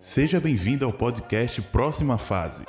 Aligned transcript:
Seja 0.00 0.38
bem-vindo 0.38 0.84
ao 0.84 0.92
podcast 0.92 1.60
Próxima 1.60 2.16
Fase. 2.16 2.64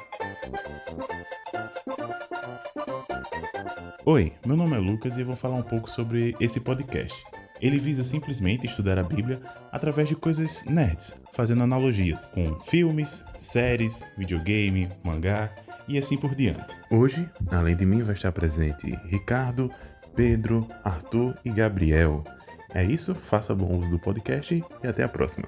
Oi, 4.04 4.34
meu 4.44 4.58
nome 4.58 4.76
é 4.76 4.80
Lucas 4.80 5.16
e 5.18 5.24
vou 5.24 5.36
falar 5.36 5.58
um 5.58 5.64
pouco 5.64 5.88
sobre 5.88 6.36
esse 6.40 6.60
podcast. 6.60 7.24
Ele 7.62 7.78
visa 7.78 8.04
simplesmente 8.04 8.66
estudar 8.66 8.98
a 8.98 9.04
Bíblia 9.04 9.40
através 9.72 10.10
de 10.10 10.16
coisas 10.16 10.64
nerds, 10.66 11.16
fazendo 11.32 11.62
analogias 11.62 12.32
com 12.32 12.60
filmes, 12.62 13.24
séries, 13.38 14.04
videogame, 14.18 14.90
mangá 15.04 15.54
e 15.88 16.00
assim 16.00 16.18
por 16.18 16.34
diante. 16.34 16.76
Hoje, 16.90 17.30
além 17.52 17.76
de 17.76 17.86
mim, 17.86 18.02
vai 18.02 18.16
estar 18.16 18.32
presente 18.32 18.98
Ricardo, 19.06 19.72
Pedro, 20.16 20.68
Arthur 20.84 21.36
e 21.46 21.52
Gabriel. 21.52 22.24
É 22.74 22.84
isso, 22.84 23.14
faça 23.14 23.54
bom 23.54 23.78
uso 23.78 23.90
do 23.90 24.00
podcast 24.00 24.64
e 24.84 24.88
até 24.88 25.04
a 25.04 25.10
próxima. 25.10 25.48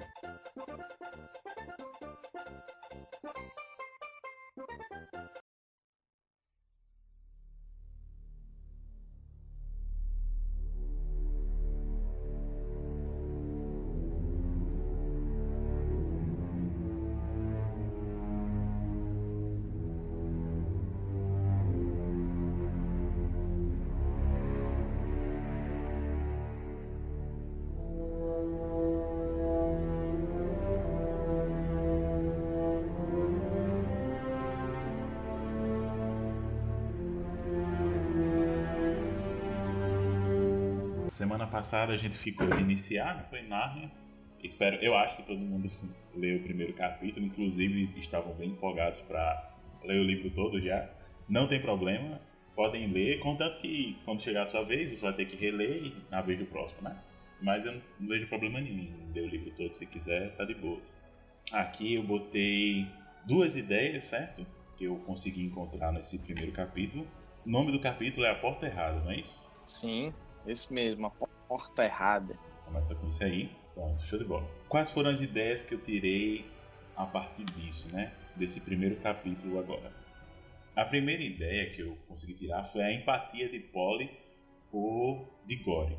Passada 41.51 41.93
a 41.93 41.97
gente 41.97 42.17
ficou 42.17 42.47
não 42.47 43.23
foi 43.29 43.41
Narnia. 43.43 43.91
Espero, 44.41 44.77
eu 44.77 44.95
acho 44.95 45.17
que 45.17 45.23
todo 45.23 45.37
mundo 45.37 45.69
leu 46.15 46.37
o 46.37 46.43
primeiro 46.43 46.73
capítulo, 46.73 47.25
inclusive 47.25 47.93
estavam 47.99 48.33
bem 48.33 48.49
empolgados 48.49 49.01
para 49.01 49.53
ler 49.83 49.99
o 49.99 50.03
livro 50.03 50.31
todo 50.31 50.59
já. 50.59 50.89
Não 51.29 51.47
tem 51.47 51.61
problema, 51.61 52.19
podem 52.55 52.87
ler, 52.87 53.19
contanto 53.19 53.59
que 53.59 53.97
quando 54.03 54.21
chegar 54.21 54.43
a 54.43 54.47
sua 54.47 54.63
vez 54.63 54.89
você 54.89 55.01
vai 55.01 55.13
ter 55.13 55.25
que 55.25 55.35
reler 55.35 55.83
e 55.83 55.95
na 56.09 56.21
vez 56.21 56.39
do 56.39 56.45
próximo, 56.45 56.81
né? 56.81 56.97
Mas 57.41 57.65
eu 57.65 57.73
não 57.99 58.07
vejo 58.07 58.27
problema 58.27 58.59
nenhum 58.59 58.89
ler 59.13 59.23
o 59.23 59.27
livro 59.27 59.51
todo 59.51 59.73
se 59.75 59.85
quiser, 59.85 60.35
tá 60.35 60.45
de 60.45 60.55
boas. 60.55 60.99
Aqui 61.51 61.95
eu 61.95 62.03
botei 62.03 62.87
duas 63.25 63.55
ideias, 63.55 64.05
certo? 64.05 64.45
Que 64.77 64.85
eu 64.85 64.95
consegui 65.05 65.43
encontrar 65.43 65.91
nesse 65.91 66.17
primeiro 66.17 66.51
capítulo. 66.51 67.05
O 67.45 67.49
nome 67.49 67.71
do 67.71 67.79
capítulo 67.79 68.25
é 68.25 68.31
A 68.31 68.35
Porta 68.35 68.65
Errada, 68.65 68.99
não 69.01 69.11
é 69.11 69.17
isso? 69.17 69.43
Sim. 69.67 70.13
Esse 70.45 70.73
mesmo, 70.73 71.07
a 71.07 71.09
porta 71.09 71.40
errada. 71.85 72.35
Começa 72.65 72.95
com 72.95 73.07
isso 73.07 73.23
aí. 73.23 73.51
Pronto, 73.73 74.03
show 74.03 74.19
de 74.19 74.25
bola. 74.25 74.47
Quais 74.67 74.91
foram 74.91 75.11
as 75.11 75.21
ideias 75.21 75.63
que 75.63 75.73
eu 75.73 75.79
tirei 75.79 76.45
a 76.95 77.05
partir 77.05 77.45
disso, 77.45 77.91
né? 77.91 78.13
Desse 78.35 78.59
primeiro 78.59 78.97
capítulo 78.97 79.59
agora. 79.59 79.91
A 80.75 80.85
primeira 80.85 81.21
ideia 81.21 81.69
que 81.71 81.81
eu 81.81 81.97
consegui 82.07 82.33
tirar 82.33 82.63
foi 82.63 82.81
a 82.81 82.93
empatia 82.93 83.49
de 83.49 83.59
Polly 83.59 84.09
por 84.69 85.27
Digore. 85.45 85.97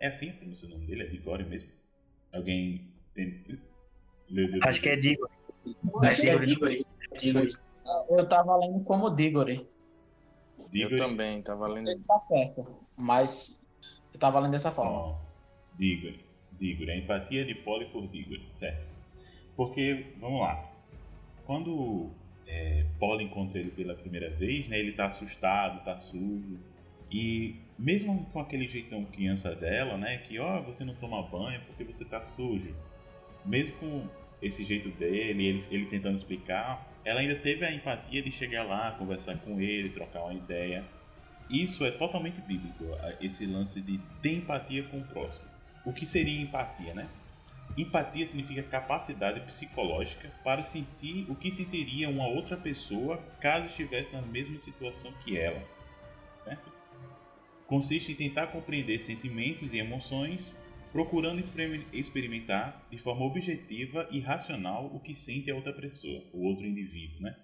É 0.00 0.08
assim 0.08 0.30
a 0.30 0.66
o 0.66 0.68
nome 0.68 0.86
dele? 0.86 1.02
É 1.04 1.06
Digore 1.06 1.44
mesmo? 1.44 1.70
Alguém 2.32 2.92
tem... 3.14 3.44
Acho 4.62 4.82
que 4.82 4.88
é 4.88 4.96
Digore. 4.96 5.32
Acho 6.02 6.20
que 6.20 6.28
é 6.28 6.38
Digore. 6.38 6.84
Eu 8.10 8.28
tava 8.28 8.56
lendo 8.56 8.80
como 8.84 9.10
Digore. 9.10 9.68
Digore. 10.70 10.94
Eu 10.94 10.98
também 10.98 11.42
tava 11.42 11.66
lendo. 11.66 11.84
Não 11.84 11.86
sei 11.86 11.96
se 11.96 12.06
tá 12.06 12.20
certo, 12.20 12.66
mas 12.96 13.57
eu 14.12 14.20
tava 14.20 14.40
lendo 14.40 14.52
dessa 14.52 14.70
forma. 14.70 15.16
Diggory. 15.78 16.20
Diggory. 16.58 16.90
A 16.90 16.96
empatia 16.96 17.44
de 17.44 17.54
Polly 17.54 17.86
por 17.86 18.06
Diggory, 18.08 18.42
certo? 18.52 18.86
Porque, 19.56 20.06
vamos 20.20 20.40
lá. 20.40 20.70
Quando 21.44 22.10
é, 22.46 22.84
encontra 23.20 23.58
ele 23.58 23.70
pela 23.70 23.94
primeira 23.94 24.30
vez, 24.30 24.68
né, 24.68 24.78
ele 24.78 24.92
tá 24.92 25.06
assustado, 25.06 25.84
tá 25.84 25.96
sujo. 25.96 26.58
E 27.10 27.56
mesmo 27.78 28.26
com 28.32 28.40
aquele 28.40 28.66
jeitão 28.66 29.04
criança 29.04 29.54
dela, 29.54 29.96
né, 29.96 30.18
que 30.18 30.38
ó, 30.38 30.58
oh, 30.58 30.62
você 30.62 30.84
não 30.84 30.94
toma 30.94 31.22
banho 31.22 31.60
porque 31.66 31.84
você 31.84 32.04
tá 32.04 32.20
sujo. 32.20 32.74
Mesmo 33.44 33.76
com 33.76 34.08
esse 34.42 34.64
jeito 34.64 34.88
dele, 34.90 35.46
ele, 35.46 35.64
ele 35.70 35.86
tentando 35.86 36.16
explicar, 36.16 36.86
ela 37.04 37.20
ainda 37.20 37.36
teve 37.36 37.64
a 37.64 37.72
empatia 37.72 38.22
de 38.22 38.30
chegar 38.30 38.64
lá, 38.64 38.92
conversar 38.92 39.38
com 39.38 39.60
ele, 39.60 39.90
trocar 39.90 40.24
uma 40.24 40.34
ideia. 40.34 40.84
Isso 41.50 41.84
é 41.84 41.90
totalmente 41.90 42.40
bíblico, 42.42 42.84
esse 43.20 43.46
lance 43.46 43.80
de 43.80 43.98
ter 44.20 44.34
empatia 44.34 44.82
com 44.84 44.98
o 44.98 45.04
próximo. 45.04 45.46
O 45.84 45.92
que 45.92 46.04
seria 46.04 46.40
empatia, 46.40 46.92
né? 46.92 47.08
Empatia 47.76 48.26
significa 48.26 48.62
capacidade 48.62 49.40
psicológica 49.40 50.30
para 50.44 50.62
sentir 50.62 51.24
o 51.30 51.34
que 51.34 51.50
sentiria 51.50 52.08
uma 52.08 52.26
outra 52.26 52.56
pessoa 52.56 53.18
caso 53.40 53.66
estivesse 53.66 54.12
na 54.12 54.20
mesma 54.20 54.58
situação 54.58 55.12
que 55.24 55.38
ela, 55.38 55.62
certo? 56.44 56.72
Consiste 57.66 58.12
em 58.12 58.14
tentar 58.14 58.48
compreender 58.48 58.98
sentimentos 58.98 59.72
e 59.72 59.78
emoções, 59.78 60.60
procurando 60.90 61.40
experimentar 61.92 62.86
de 62.90 62.98
forma 62.98 63.24
objetiva 63.24 64.08
e 64.10 64.20
racional 64.20 64.86
o 64.86 65.00
que 65.00 65.14
sente 65.14 65.50
a 65.50 65.54
outra 65.54 65.72
pessoa, 65.72 66.24
o 66.32 66.44
outro 66.44 66.66
indivíduo, 66.66 67.20
né? 67.20 67.36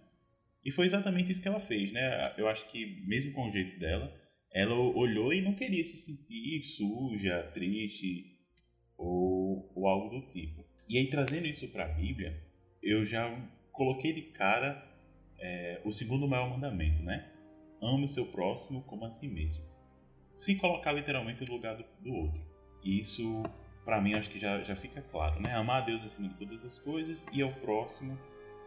E 0.64 0.70
foi 0.70 0.86
exatamente 0.86 1.30
isso 1.30 1.42
que 1.42 1.48
ela 1.48 1.60
fez, 1.60 1.92
né? 1.92 2.34
Eu 2.38 2.48
acho 2.48 2.66
que, 2.70 3.02
mesmo 3.06 3.32
com 3.32 3.48
o 3.48 3.52
jeito 3.52 3.78
dela, 3.78 4.14
ela 4.50 4.74
olhou 4.74 5.32
e 5.32 5.42
não 5.42 5.52
queria 5.52 5.84
se 5.84 5.96
sentir 5.98 6.62
suja, 6.62 7.50
triste 7.52 8.38
ou, 8.96 9.70
ou 9.74 9.86
algo 9.86 10.08
do 10.08 10.26
tipo. 10.28 10.64
E 10.88 10.96
aí, 10.96 11.10
trazendo 11.10 11.46
isso 11.46 11.68
para 11.68 11.84
a 11.84 11.88
Bíblia, 11.88 12.40
eu 12.82 13.04
já 13.04 13.30
coloquei 13.72 14.12
de 14.12 14.22
cara 14.22 14.90
é, 15.38 15.80
o 15.84 15.92
segundo 15.92 16.26
maior 16.26 16.48
mandamento, 16.48 17.02
né? 17.02 17.28
Ame 17.82 18.04
o 18.04 18.08
seu 18.08 18.26
próximo 18.26 18.82
como 18.82 19.04
a 19.04 19.10
si 19.10 19.28
mesmo. 19.28 19.62
Se 20.34 20.54
colocar 20.54 20.92
literalmente 20.92 21.44
no 21.44 21.52
lugar 21.52 21.76
do, 21.76 21.84
do 22.00 22.14
outro. 22.14 22.42
E 22.82 22.98
isso, 22.98 23.42
para 23.84 24.00
mim, 24.00 24.14
acho 24.14 24.30
que 24.30 24.38
já, 24.38 24.62
já 24.62 24.76
fica 24.76 25.02
claro, 25.02 25.40
né? 25.40 25.54
Amar 25.54 25.82
a 25.82 25.86
Deus 25.86 26.02
acima 26.02 26.28
de 26.28 26.36
todas 26.36 26.64
as 26.64 26.78
coisas 26.78 27.26
e 27.32 27.42
ao 27.42 27.52
próximo 27.52 28.18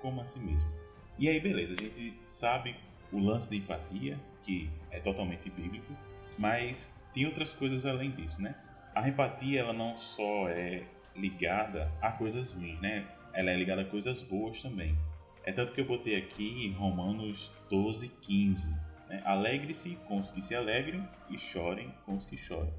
como 0.02 0.22
a 0.22 0.25
si 0.25 0.40
mesmo. 0.40 0.86
E 1.19 1.28
aí, 1.28 1.39
beleza, 1.39 1.73
a 1.73 1.81
gente 1.81 2.13
sabe 2.23 2.75
o 3.11 3.19
lance 3.19 3.50
da 3.50 3.55
empatia, 3.55 4.19
que 4.44 4.69
é 4.91 5.00
totalmente 5.00 5.50
bíblico, 5.50 5.95
mas 6.38 6.94
tem 7.13 7.25
outras 7.25 7.51
coisas 7.51 7.85
além 7.85 8.11
disso, 8.11 8.41
né? 8.41 8.55
A 8.94 9.07
empatia, 9.07 9.61
ela 9.61 9.73
não 9.73 9.97
só 9.97 10.47
é 10.50 10.83
ligada 11.16 11.91
a 12.01 12.11
coisas 12.11 12.51
ruins, 12.51 12.79
né? 12.79 13.07
Ela 13.33 13.51
é 13.51 13.57
ligada 13.57 13.81
a 13.81 13.85
coisas 13.85 14.22
boas 14.22 14.61
também. 14.61 14.95
É 15.44 15.51
tanto 15.51 15.73
que 15.73 15.81
eu 15.81 15.85
botei 15.85 16.16
aqui 16.16 16.66
em 16.66 16.73
Romanos 16.73 17.51
12, 17.69 18.09
15. 18.22 18.69
Né? 19.07 19.22
Alegre-se 19.25 19.97
com 20.07 20.19
os 20.19 20.29
que 20.29 20.41
se 20.41 20.53
alegram 20.53 21.07
e 21.29 21.38
chorem 21.39 21.94
com 22.05 22.16
os 22.16 22.25
que 22.25 22.38
choram. 22.38 22.73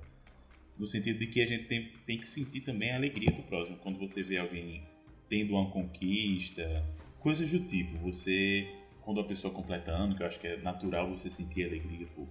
No 0.78 0.86
sentido 0.86 1.18
de 1.18 1.26
que 1.26 1.42
a 1.42 1.46
gente 1.46 1.64
tem, 1.64 1.92
tem 2.06 2.18
que 2.18 2.28
sentir 2.28 2.60
também 2.60 2.92
a 2.92 2.96
alegria 2.96 3.32
do 3.32 3.42
próximo. 3.42 3.78
Quando 3.78 3.98
você 3.98 4.22
vê 4.22 4.38
alguém 4.38 4.82
tendo 5.28 5.54
uma 5.54 5.70
conquista, 5.70 6.84
Coisas 7.20 7.50
do 7.50 7.60
tipo, 7.60 7.98
você, 7.98 8.72
quando 9.02 9.20
a 9.20 9.24
pessoa 9.24 9.52
completa 9.52 9.90
ano, 9.90 10.14
que 10.14 10.22
eu 10.22 10.26
acho 10.26 10.38
que 10.38 10.46
é 10.46 10.56
natural 10.58 11.10
você 11.10 11.28
sentir 11.28 11.64
alegria 11.64 12.06
por, 12.14 12.28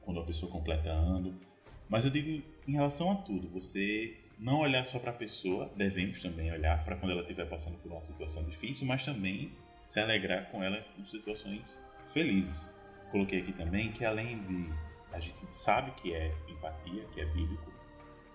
quando 0.00 0.20
a 0.20 0.24
pessoa 0.24 0.50
completa 0.50 0.90
ano. 0.90 1.38
Mas 1.88 2.04
eu 2.04 2.10
digo 2.10 2.42
em 2.66 2.72
relação 2.72 3.10
a 3.12 3.16
tudo, 3.16 3.48
você 3.48 4.16
não 4.38 4.60
olhar 4.60 4.84
só 4.84 4.98
para 4.98 5.10
a 5.10 5.14
pessoa, 5.14 5.70
devemos 5.76 6.20
também 6.20 6.50
olhar 6.50 6.84
para 6.84 6.96
quando 6.96 7.12
ela 7.12 7.22
estiver 7.22 7.46
passando 7.46 7.76
por 7.78 7.92
uma 7.92 8.00
situação 8.00 8.42
difícil, 8.44 8.86
mas 8.86 9.04
também 9.04 9.52
se 9.84 10.00
alegrar 10.00 10.50
com 10.50 10.62
ela 10.62 10.84
em 10.98 11.04
situações 11.04 11.84
felizes. 12.12 12.74
Coloquei 13.10 13.40
aqui 13.40 13.52
também 13.52 13.92
que 13.92 14.04
além 14.04 14.42
de 14.44 14.68
a 15.12 15.20
gente 15.20 15.38
sabe 15.52 15.92
que 15.92 16.12
é 16.12 16.34
empatia, 16.48 17.04
que 17.12 17.20
é 17.20 17.24
bíblico, 17.26 17.72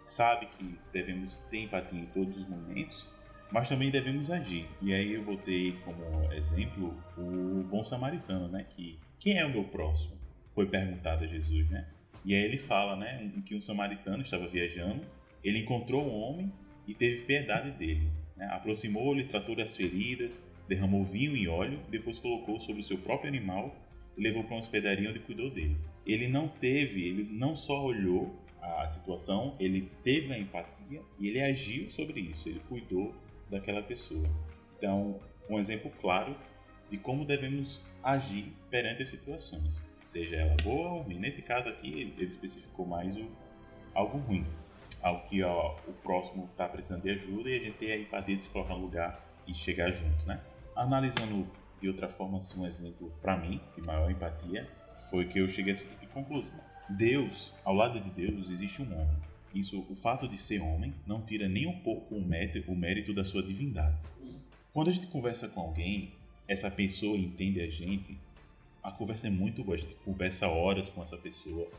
sabe 0.02 0.48
que 0.48 0.80
devemos 0.92 1.40
ter 1.50 1.60
empatia 1.64 2.00
em 2.00 2.06
todos 2.08 2.38
os 2.38 2.48
momentos, 2.48 3.08
mas 3.52 3.68
também 3.68 3.92
devemos 3.92 4.32
agir. 4.32 4.66
E 4.82 4.94
aí 4.94 5.14
eu 5.14 5.24
botei 5.24 5.74
como 5.84 6.32
exemplo 6.34 6.96
o 7.18 7.64
bom 7.64 7.84
samaritano, 7.84 8.48
né? 8.48 8.66
Que 8.76 8.98
quem 9.20 9.38
é 9.38 9.46
o 9.46 9.50
meu 9.50 9.66
próximo? 9.66 10.16
Foi 10.56 10.66
perguntado 10.66 11.24
a 11.24 11.28
Jesus, 11.28 11.70
né? 11.70 11.88
E 12.24 12.36
aí 12.36 12.44
ele 12.44 12.58
fala, 12.58 12.96
né, 12.96 13.32
que 13.46 13.56
um 13.56 13.62
samaritano 13.62 14.22
estava 14.22 14.48
viajando, 14.48 15.02
ele 15.44 15.60
encontrou 15.60 16.06
um 16.06 16.14
homem 16.14 16.52
e 16.88 16.94
teve 16.94 17.24
piedade 17.24 17.72
dele. 17.72 18.08
Né? 18.38 18.48
Aproximou-lhe, 18.52 19.24
tratou 19.26 19.56
das 19.56 19.76
feridas, 19.76 20.46
derramou 20.68 21.04
vinho 21.04 21.36
e 21.36 21.48
óleo, 21.48 21.80
depois 21.90 22.20
colocou 22.20 22.60
sobre 22.60 22.82
o 22.82 22.84
seu 22.84 22.98
próprio 22.98 23.28
animal 23.28 23.76
e 24.16 24.22
levou 24.22 24.44
para 24.44 24.54
uma 24.54 24.60
hospedaria 24.60 25.10
onde 25.10 25.20
cuidou 25.20 25.50
dele. 25.50 25.76
Ele 26.06 26.28
não 26.28 26.48
teve, 26.48 27.08
ele 27.08 27.28
não 27.32 27.56
só 27.56 27.84
olhou 27.84 28.36
a 28.62 28.86
situação, 28.88 29.56
ele 29.60 29.90
teve 30.04 30.32
a 30.32 30.38
empatia 30.38 31.02
e 31.20 31.28
ele 31.28 31.42
agiu 31.42 31.90
sobre 31.90 32.20
isso, 32.20 32.48
ele 32.48 32.62
cuidou 32.70 33.16
daquela 33.52 33.84
pessoa. 33.84 34.28
Então, 34.78 35.20
um 35.50 35.60
exemplo 35.60 35.92
claro 36.02 36.36
de 36.90 36.98
como 36.98 37.26
devemos 37.26 37.84
agir 38.04 38.52
perante 38.70 39.04
as 39.04 39.10
situações, 39.10 39.86
seja 40.06 40.38
ela 40.38 40.56
boa 40.64 40.90
ou 40.90 41.02
ruim. 41.02 41.20
Nesse 41.20 41.42
caso 41.42 41.70
aqui, 41.70 41.88
ele 42.18 42.26
especificou 42.26 42.86
mais 42.86 43.16
o 43.16 43.28
algo 43.94 44.18
ruim, 44.20 44.46
algo 45.02 45.28
que 45.28 45.44
ó, 45.44 45.76
o 45.88 45.94
próximo 45.94 46.50
está 46.52 46.68
precisando 46.68 47.04
de 47.04 47.12
ajuda 47.12 47.50
e 47.50 47.56
a 47.58 47.60
gente 47.60 47.78
tem 47.78 47.92
a 47.92 47.98
empatia 47.98 48.36
de 48.36 48.44
se 48.44 48.50
colocar 48.50 48.74
no 48.74 48.82
lugar 48.82 49.24
e 49.46 49.54
chegar 49.54 49.92
junto, 49.92 50.26
né? 50.26 50.40
Analisando 50.76 51.48
de 51.80 51.88
outra 51.88 52.08
forma, 52.08 52.38
assim, 52.38 52.60
um 52.60 52.66
exemplo 52.66 53.12
para 53.22 53.38
mim 53.38 53.60
de 53.76 53.82
maior 53.82 54.10
empatia 54.10 54.68
foi 55.10 55.26
que 55.26 55.40
eu 55.40 55.48
cheguei 55.48 55.74
a 55.74 55.76
seguinte 55.76 56.08
conclusão: 56.08 56.60
Deus, 56.90 57.54
ao 57.64 57.74
lado 57.74 58.00
de 58.00 58.10
Deus, 58.10 58.50
existe 58.50 58.82
um 58.82 58.94
homem. 58.94 59.31
Isso, 59.54 59.86
o 59.90 59.96
fato 59.96 60.28
de 60.28 60.38
ser 60.38 60.62
homem, 60.62 60.94
não 61.06 61.22
tira 61.22 61.48
nem 61.50 61.68
um 61.68 61.80
pouco 61.80 62.16
o 62.16 62.26
mérito, 62.26 62.72
o 62.72 62.76
mérito 62.76 63.14
da 63.14 63.24
sua 63.24 63.44
divindade. 63.44 63.98
Quando 64.74 64.90
a 64.90 64.94
gente 64.94 65.08
conversa 65.08 65.50
com 65.50 65.60
alguém, 65.60 66.14
essa 66.48 66.72
pessoa 66.72 67.18
entende 67.18 67.60
a 67.60 67.70
gente, 67.70 68.18
a 68.82 68.92
conversa 68.92 69.28
é 69.28 69.30
muito 69.30 69.64
boa. 69.64 69.76
A 69.76 69.80
gente 69.80 69.94
conversa 69.96 70.48
horas 70.48 70.88
com 70.88 71.02
essa 71.04 71.18
pessoa, 71.18 71.70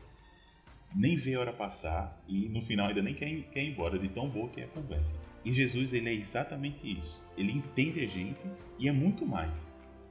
nem 0.95 1.15
vê 1.15 1.33
a 1.33 1.39
hora 1.39 1.53
passar 1.53 2.23
e 2.27 2.47
no 2.47 2.61
final 2.61 2.87
ainda 2.87 3.01
nem 3.01 3.15
quer, 3.15 3.29
quer 3.51 3.63
ir 3.63 3.71
embora 3.71 3.97
de 3.97 4.07
tão 4.09 4.29
boa 4.29 4.49
que 4.49 4.61
é 4.61 4.65
a 4.65 4.67
conversa. 4.67 5.19
E 5.43 5.51
Jesus, 5.53 5.93
ele 5.93 6.09
é 6.09 6.13
exatamente 6.13 6.89
isso. 6.91 7.21
Ele 7.35 7.51
entende 7.51 7.99
a 8.01 8.07
gente 8.07 8.45
e 8.79 8.87
é 8.87 8.91
muito 8.91 9.25
mais. 9.25 9.65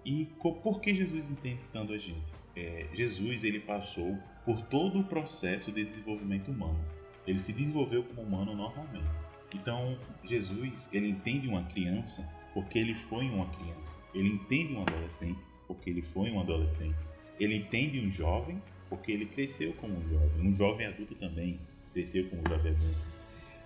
E 0.04 0.26
por 0.42 0.80
que 0.80 0.94
Jesus 0.94 1.30
entende 1.30 1.60
tanto 1.72 1.92
a 1.92 1.98
gente? 1.98 2.26
É, 2.56 2.88
Jesus, 2.92 3.44
ele 3.44 3.60
passou 3.60 4.18
por 4.44 4.60
todo 4.62 5.00
o 5.00 5.04
processo 5.04 5.70
de 5.70 5.84
desenvolvimento 5.84 6.50
humano. 6.50 6.78
Ele 7.26 7.38
se 7.38 7.52
desenvolveu 7.52 8.02
como 8.04 8.22
humano 8.22 8.54
normalmente. 8.54 9.10
Então, 9.54 9.98
Jesus, 10.24 10.88
ele 10.92 11.08
entende 11.08 11.46
uma 11.48 11.62
criança 11.64 12.26
porque 12.54 12.78
ele 12.78 12.94
foi 12.94 13.28
uma 13.28 13.46
criança. 13.46 13.98
Ele 14.14 14.28
entende 14.28 14.74
um 14.74 14.82
adolescente 14.82 15.40
porque 15.66 15.90
ele 15.90 16.02
foi 16.02 16.30
um 16.30 16.40
adolescente. 16.40 16.98
Ele 17.38 17.56
entende 17.56 18.00
um 18.00 18.10
jovem 18.10 18.60
porque 18.88 19.12
ele 19.12 19.26
cresceu 19.26 19.72
como 19.74 19.94
um 19.94 20.08
jovem. 20.08 20.46
Um 20.46 20.52
jovem 20.52 20.86
adulto 20.86 21.14
também 21.14 21.58
cresceu 21.92 22.28
como 22.28 22.42
um 22.42 22.48
jovem 22.48 22.72
adulto. 22.72 23.00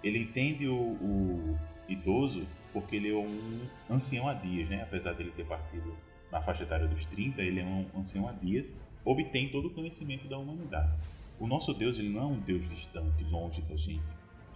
Ele 0.02 0.18
entende 0.18 0.68
o, 0.68 0.74
o 0.74 1.58
idoso 1.88 2.46
porque 2.72 2.96
ele 2.96 3.10
é 3.10 3.16
um 3.16 3.60
ancião 3.88 4.28
há 4.28 4.34
dias, 4.34 4.68
né? 4.68 4.82
apesar 4.82 5.14
dele 5.14 5.32
ter 5.34 5.46
partido 5.46 5.96
na 6.30 6.40
faixa 6.42 6.64
etária 6.64 6.86
dos 6.86 7.04
30, 7.06 7.40
ele 7.42 7.60
é 7.60 7.64
um 7.64 7.86
ancião 7.96 8.28
há 8.28 8.32
dias, 8.32 8.74
obtém 9.04 9.48
todo 9.48 9.68
o 9.68 9.70
conhecimento 9.70 10.28
da 10.28 10.36
humanidade. 10.36 10.92
O 11.38 11.46
nosso 11.46 11.74
Deus 11.74 11.98
ele 11.98 12.08
não 12.08 12.22
é 12.22 12.26
um 12.26 12.40
Deus 12.40 12.68
distante, 12.68 13.22
longe 13.24 13.60
da 13.62 13.76
gente. 13.76 14.02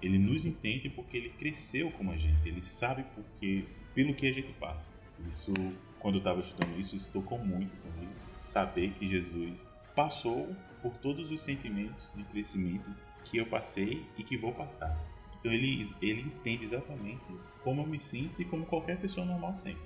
Ele 0.01 0.19
nos 0.19 0.47
entende 0.47 0.89
porque 0.89 1.17
ele 1.17 1.29
cresceu 1.31 1.91
como 1.93 2.11
a 2.11 2.17
gente, 2.17 2.49
ele 2.49 2.63
sabe 2.63 3.05
porque, 3.15 3.67
pelo 3.95 4.15
que 4.15 4.27
a 4.27 4.33
gente 4.33 4.53
passa. 4.55 4.91
Isso, 5.29 5.53
quando 5.99 6.15
eu 6.15 6.21
estava 6.21 6.41
estudando 6.41 6.79
isso, 6.81 6.97
isso 6.97 7.11
tocou 7.13 7.39
muito 7.39 7.77
comigo. 7.83 8.13
Saber 8.43 8.93
que 8.93 9.09
Jesus 9.09 9.67
passou 9.95 10.49
por 10.81 10.93
todos 10.99 11.31
os 11.31 11.43
sentimentos 11.43 12.11
de 12.17 12.25
crescimento 12.25 12.91
que 13.25 13.37
eu 13.37 13.45
passei 13.45 14.03
e 14.17 14.25
que 14.25 14.37
vou 14.37 14.53
passar. 14.53 14.99
Então 15.39 15.53
ele, 15.53 15.87
ele 16.01 16.23
entende 16.23 16.65
exatamente 16.65 17.25
como 17.63 17.83
eu 17.83 17.87
me 17.87 17.99
sinto 17.99 18.41
e 18.41 18.45
como 18.45 18.65
qualquer 18.65 18.99
pessoa 18.99 19.27
normal 19.27 19.55
sente. 19.55 19.81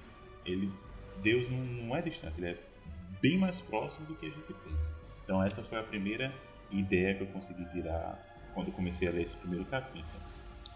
Ele, 0.44 0.70
Deus 1.23 1.50
não, 1.50 1.58
não 1.58 1.96
é 1.96 2.02
distante, 2.02 2.38
ele 2.38 2.50
é 2.50 2.58
bem 3.20 3.38
mais 3.38 3.61
próximo 3.61 4.06
do 4.06 4.14
que 4.14 4.26
a 4.26 4.31
gente 4.31 4.52
pensa. 4.52 4.96
Então 5.25 5.43
essa 5.43 5.62
foi 5.62 5.79
a 5.79 5.82
primeira 5.82 6.35
ideia 6.81 7.15
que 7.15 7.23
eu 7.23 7.32
consegui 7.32 7.65
tirar 7.67 8.23
quando 8.53 8.73
comecei 8.73 9.09
a 9.09 9.11
ler 9.11 9.23
esse 9.23 9.37
primeiro 9.37 9.67
capítulo. 9.67 10.23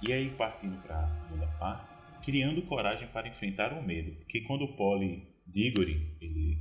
E 0.07 0.13
aí 0.13 0.31
partindo 0.37 0.81
para 0.83 1.05
a 1.05 1.13
segunda 1.13 1.47
parte, 1.59 2.23
criando 2.25 2.63
coragem 2.67 3.09
para 3.09 3.29
enfrentar 3.29 3.73
o 3.73 3.83
medo, 3.83 4.17
porque 4.19 4.41
quando 4.43 4.63
o 4.63 4.77
Poli 4.77 5.27
Diggory 5.47 6.17
ele 6.21 6.59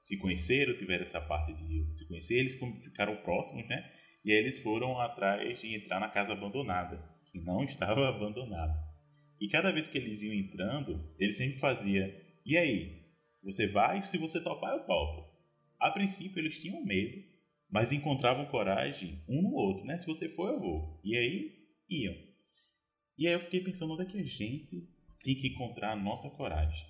se 0.00 0.16
conheceram, 0.16 0.76
tiveram 0.76 1.02
essa 1.02 1.20
parte 1.20 1.52
de 1.52 1.96
se 1.96 2.06
conhecer, 2.06 2.38
eles 2.38 2.58
ficaram 2.82 3.16
próximos, 3.16 3.66
né? 3.68 3.84
E 4.24 4.32
aí 4.32 4.38
eles 4.38 4.58
foram 4.58 4.98
atrás 4.98 5.60
de 5.60 5.74
entrar 5.74 6.00
na 6.00 6.08
casa 6.08 6.32
abandonada, 6.32 7.02
que 7.30 7.40
não 7.40 7.62
estava 7.64 8.08
abandonada. 8.08 8.74
E 9.40 9.48
cada 9.48 9.70
vez 9.70 9.86
que 9.86 9.98
eles 9.98 10.22
iam 10.22 10.34
entrando, 10.34 11.12
ele 11.18 11.32
sempre 11.32 11.58
fazia: 11.58 12.14
"E 12.44 12.56
aí, 12.56 13.02
você 13.42 13.66
vai? 13.66 14.02
Se 14.02 14.18
você 14.18 14.40
topar, 14.42 14.72
eu 14.72 14.84
topo". 14.84 15.28
A 15.78 15.90
princípio 15.90 16.40
eles 16.40 16.60
tinham 16.60 16.84
medo, 16.84 17.22
mas 17.70 17.92
encontravam 17.92 18.46
coragem 18.46 19.22
um 19.28 19.42
no 19.42 19.54
outro, 19.54 19.84
né? 19.84 19.96
Se 19.96 20.06
você 20.06 20.28
for, 20.28 20.48
eu 20.52 20.60
vou. 20.60 21.00
E 21.04 21.16
aí 21.16 21.52
iam. 21.88 22.14
E 23.18 23.26
aí 23.26 23.34
eu 23.34 23.40
fiquei 23.40 23.60
pensando 23.60 23.92
onde 23.92 24.02
é 24.02 24.06
que 24.06 24.18
a 24.18 24.22
gente 24.22 24.88
tem 25.22 25.34
que 25.34 25.48
encontrar 25.48 25.92
a 25.92 25.96
nossa 25.96 26.30
coragem. 26.30 26.86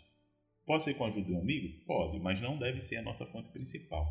Pode 0.67 0.85
ser 0.85 0.95
com 0.95 1.05
a 1.05 1.09
ajuda 1.09 1.25
de 1.25 1.33
um 1.33 1.41
amigo? 1.41 1.85
Pode, 1.87 2.21
mas 2.21 2.41
não 2.41 2.59
deve 2.59 2.81
ser 2.81 2.99
a 2.99 3.03
nossa 3.03 3.25
fonte 3.27 3.51
principal. 3.51 4.07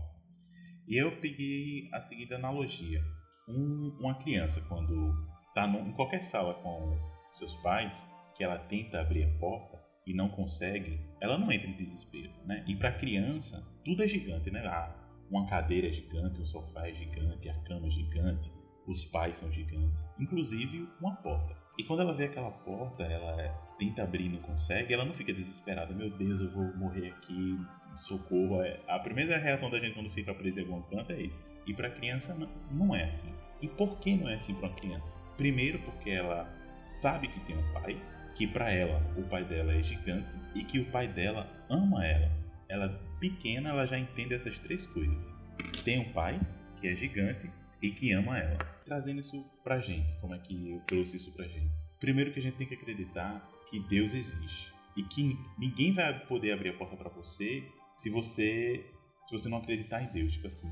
E 0.88 0.98
eu 0.98 1.20
peguei 1.22 1.88
a 1.94 2.00
seguinte 2.00 2.34
analogia. 2.34 3.04
Um, 3.48 3.96
uma 4.00 4.16
criança, 4.16 4.60
quando 4.62 5.14
está 5.50 5.68
em 5.68 5.94
qualquer 5.94 6.22
sala 6.22 6.56
com 6.56 6.98
seus 7.34 7.54
pais, 7.56 8.10
que 8.36 8.44
ela 8.44 8.58
tenta 8.58 9.00
abrir 9.00 9.24
a 9.24 9.40
porta 9.40 9.80
e 10.06 10.14
não 10.14 10.30
consegue, 10.30 11.00
ela 11.22 11.38
não 11.38 11.52
entra 11.52 11.70
em 11.70 11.76
desespero. 11.76 12.32
Né? 12.46 12.64
E 12.68 12.76
para 12.76 12.92
criança, 12.92 13.64
tudo 13.86 14.04
é 14.04 14.08
gigante. 14.08 14.50
Né? 14.50 14.66
Ah, 14.66 14.97
uma 15.30 15.46
cadeira 15.48 15.88
é 15.88 15.92
gigante, 15.92 16.42
um 16.42 16.46
sofá 16.46 16.88
é 16.88 16.94
gigante, 16.94 17.50
a 17.50 17.54
cama 17.62 17.88
é 17.88 17.90
gigante, 17.90 18.52
os 18.88 19.04
pais 19.06 19.38
são 19.38 19.52
gigantes, 19.52 20.06
inclusive 20.18 20.88
uma 21.02 21.16
porta. 21.18 21.56
E 21.78 21.84
quando 21.84 22.02
ela 22.02 22.14
vê 22.14 22.26
aquela 22.26 22.50
porta, 22.50 23.04
ela 23.04 23.42
é, 23.42 23.54
tenta 23.78 24.04
abrir 24.04 24.26
e 24.26 24.30
não 24.30 24.40
consegue, 24.40 24.94
ela 24.94 25.06
não 25.06 25.14
fica 25.14 25.34
desesperada, 25.34 25.94
meu 25.94 26.10
Deus, 26.10 26.40
eu 26.40 26.50
vou 26.50 26.76
morrer 26.76 27.10
aqui, 27.10 27.60
socorro. 27.98 28.62
É, 28.62 28.80
a 28.88 28.98
primeira 29.00 29.38
reação 29.38 29.70
da 29.70 29.80
gente 29.80 29.94
quando 29.94 30.10
fica 30.10 30.34
presa 30.34 30.62
em 30.62 30.64
algum 30.64 30.82
canto 30.84 31.12
é 31.12 31.22
isso. 31.22 31.46
E 31.66 31.74
para 31.74 31.90
criança 31.90 32.34
não, 32.34 32.50
não 32.72 32.96
é 32.96 33.04
assim. 33.04 33.32
E 33.62 33.68
por 33.68 33.98
que 34.00 34.16
não 34.16 34.30
é 34.30 34.36
assim 34.36 34.54
para 34.56 34.70
uma 34.70 34.76
criança? 34.76 35.20
Primeiro 35.36 35.80
porque 35.80 36.10
ela 36.10 36.48
sabe 36.84 37.28
que 37.28 37.40
tem 37.42 37.58
um 37.58 37.74
pai, 37.74 38.02
que 38.36 38.48
para 38.48 38.72
ela 38.72 39.02
o 39.18 39.24
pai 39.24 39.44
dela 39.44 39.74
é 39.74 39.84
gigante 39.84 40.36
e 40.56 40.64
que 40.64 40.80
o 40.80 40.86
pai 40.92 41.08
dela 41.08 41.48
ama 41.70 42.06
ela. 42.06 42.32
Ela 42.70 42.90
pequena, 43.20 43.70
ela 43.70 43.86
já 43.86 43.98
entende 43.98 44.34
essas 44.34 44.60
três 44.60 44.86
coisas. 44.86 45.36
Tem 45.84 46.00
um 46.00 46.12
pai 46.12 46.40
que 46.80 46.88
é 46.88 46.96
gigante 46.96 47.50
e 47.82 47.92
que 47.92 48.12
ama 48.12 48.38
ela. 48.38 48.58
Trazendo 48.86 49.20
isso 49.20 49.44
pra 49.64 49.80
gente, 49.80 50.12
como 50.20 50.34
é 50.34 50.40
que 50.40 50.72
eu 50.72 50.80
trouxe 50.82 51.18
isso 51.18 51.32
pra 51.32 51.48
gente? 51.48 51.72
Primeiro 52.00 52.32
que 52.32 52.40
a 52.40 52.44
gente 52.44 52.58
tem 52.58 52.68
que 52.68 52.76
acreditar 52.76 53.48
que 53.70 53.80
Deus 53.80 54.14
existe 54.14 54.74
e 54.96 55.04
que 55.04 55.38
ninguém 55.58 55.94
vai 55.94 56.26
poder 56.26 56.54
abrir 56.54 56.70
a 56.70 56.74
porta 56.74 56.96
para 56.96 57.10
você 57.10 57.64
se 57.94 58.10
você 58.10 58.86
se 59.24 59.32
você 59.32 59.50
não 59.50 59.58
acreditar 59.58 60.02
em 60.02 60.08
Deus, 60.08 60.32
tipo 60.32 60.48
assim, 60.48 60.72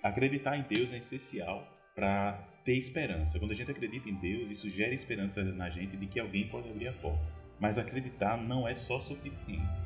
acreditar 0.00 0.56
em 0.56 0.62
Deus 0.62 0.92
é 0.92 0.98
essencial 0.98 1.66
para 1.92 2.34
ter 2.64 2.76
esperança. 2.76 3.38
Quando 3.40 3.50
a 3.50 3.54
gente 3.54 3.70
acredita 3.70 4.08
em 4.08 4.14
Deus, 4.14 4.48
isso 4.48 4.70
gera 4.70 4.94
esperança 4.94 5.42
na 5.42 5.68
gente 5.70 5.96
de 5.96 6.06
que 6.06 6.20
alguém 6.20 6.46
pode 6.48 6.70
abrir 6.70 6.86
a 6.86 6.92
porta. 6.92 7.26
Mas 7.58 7.78
acreditar 7.78 8.36
não 8.36 8.68
é 8.68 8.76
só 8.76 9.00
suficiente 9.00 9.85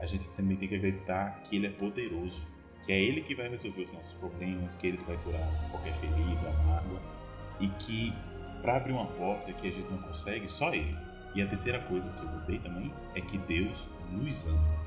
a 0.00 0.06
gente 0.06 0.28
também 0.30 0.56
tem 0.56 0.68
que 0.68 0.74
acreditar 0.74 1.42
que 1.44 1.56
Ele 1.56 1.66
é 1.66 1.70
poderoso, 1.70 2.46
que 2.84 2.92
é 2.92 3.00
Ele 3.00 3.22
que 3.22 3.34
vai 3.34 3.48
resolver 3.48 3.82
os 3.82 3.92
nossos 3.92 4.12
problemas, 4.14 4.74
que 4.74 4.86
é 4.86 4.90
Ele 4.90 4.98
que 4.98 5.04
vai 5.04 5.16
curar 5.18 5.70
qualquer 5.70 5.94
ferida, 5.94 6.50
mágoa, 6.64 7.00
e 7.60 7.68
que 7.68 8.12
para 8.62 8.76
abrir 8.76 8.92
uma 8.92 9.06
porta 9.06 9.52
que 9.52 9.68
a 9.68 9.70
gente 9.70 9.90
não 9.90 9.98
consegue, 9.98 10.48
só 10.50 10.74
Ele. 10.74 10.96
E 11.34 11.42
a 11.42 11.46
terceira 11.46 11.78
coisa 11.80 12.10
que 12.10 12.22
eu 12.22 12.28
botei 12.28 12.58
também 12.58 12.92
é 13.14 13.20
que 13.20 13.38
Deus 13.38 13.82
nos 14.10 14.46
ama. 14.46 14.86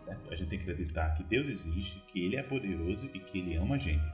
Certo? 0.00 0.32
A 0.32 0.36
gente 0.36 0.48
tem 0.48 0.58
que 0.58 0.70
acreditar 0.70 1.14
que 1.14 1.22
Deus 1.22 1.46
existe, 1.46 2.02
que 2.08 2.24
Ele 2.24 2.36
é 2.36 2.42
poderoso 2.42 3.08
e 3.14 3.18
que 3.18 3.38
Ele 3.38 3.56
ama 3.56 3.76
a 3.76 3.78
gente. 3.78 4.04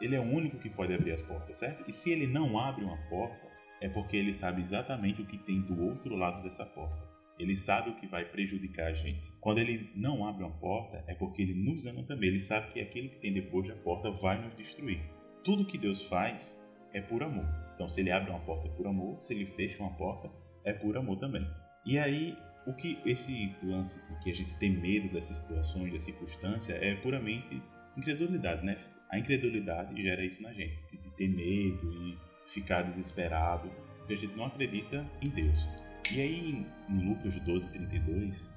Ele 0.00 0.16
é 0.16 0.20
o 0.20 0.24
único 0.24 0.58
que 0.58 0.68
pode 0.68 0.92
abrir 0.92 1.12
as 1.12 1.22
portas, 1.22 1.56
certo? 1.56 1.84
E 1.88 1.92
se 1.92 2.10
Ele 2.10 2.26
não 2.26 2.58
abre 2.58 2.84
uma 2.84 2.96
porta, 3.08 3.46
é 3.80 3.88
porque 3.88 4.16
Ele 4.16 4.34
sabe 4.34 4.60
exatamente 4.60 5.22
o 5.22 5.26
que 5.26 5.38
tem 5.38 5.60
do 5.60 5.82
outro 5.82 6.16
lado 6.16 6.42
dessa 6.42 6.66
porta. 6.66 7.13
Ele 7.38 7.56
sabe 7.56 7.90
o 7.90 7.96
que 7.96 8.06
vai 8.06 8.24
prejudicar 8.24 8.88
a 8.88 8.92
gente. 8.92 9.32
Quando 9.40 9.58
ele 9.58 9.90
não 9.94 10.26
abre 10.26 10.44
uma 10.44 10.52
porta, 10.52 11.04
é 11.06 11.14
porque 11.14 11.42
ele 11.42 11.54
nos 11.54 11.86
ama 11.86 12.04
também. 12.04 12.28
Ele 12.28 12.40
sabe 12.40 12.72
que 12.72 12.80
aquilo 12.80 13.08
que 13.08 13.18
tem 13.18 13.32
depois 13.32 13.66
da 13.68 13.74
porta 13.74 14.10
vai 14.10 14.40
nos 14.40 14.56
destruir. 14.56 15.00
Tudo 15.42 15.66
que 15.66 15.76
Deus 15.76 16.02
faz 16.02 16.58
é 16.92 17.00
por 17.00 17.22
amor. 17.22 17.46
Então, 17.74 17.88
se 17.88 18.00
ele 18.00 18.12
abre 18.12 18.30
uma 18.30 18.40
porta 18.40 18.68
é 18.68 18.70
por 18.70 18.86
amor, 18.86 19.20
se 19.20 19.34
ele 19.34 19.46
fecha 19.46 19.82
uma 19.82 19.92
porta 19.94 20.30
é 20.64 20.72
por 20.72 20.96
amor 20.96 21.18
também. 21.18 21.46
E 21.84 21.98
aí, 21.98 22.36
o 22.66 22.72
que 22.72 22.98
esse 23.04 23.54
lance 23.62 24.00
de 24.06 24.18
que 24.22 24.30
a 24.30 24.34
gente 24.34 24.54
tem 24.58 24.70
medo 24.70 25.12
dessas 25.12 25.36
situações, 25.36 25.92
da 25.92 26.00
circunstância, 26.00 26.72
é 26.74 26.94
puramente 26.94 27.60
incredulidade, 27.96 28.64
né? 28.64 28.78
A 29.10 29.18
incredulidade 29.18 30.00
gera 30.00 30.24
isso 30.24 30.42
na 30.42 30.52
gente, 30.52 30.78
de 30.90 31.10
ter 31.10 31.28
medo 31.28 31.92
e 31.92 32.18
ficar 32.48 32.82
desesperado, 32.82 33.70
porque 33.98 34.14
a 34.14 34.16
gente 34.16 34.34
não 34.36 34.46
acredita 34.46 35.04
em 35.20 35.28
Deus. 35.28 35.83
E 36.12 36.20
aí, 36.20 36.66
em 36.88 37.08
Lucas 37.08 37.38
12, 37.40 37.70
32, 37.72 38.50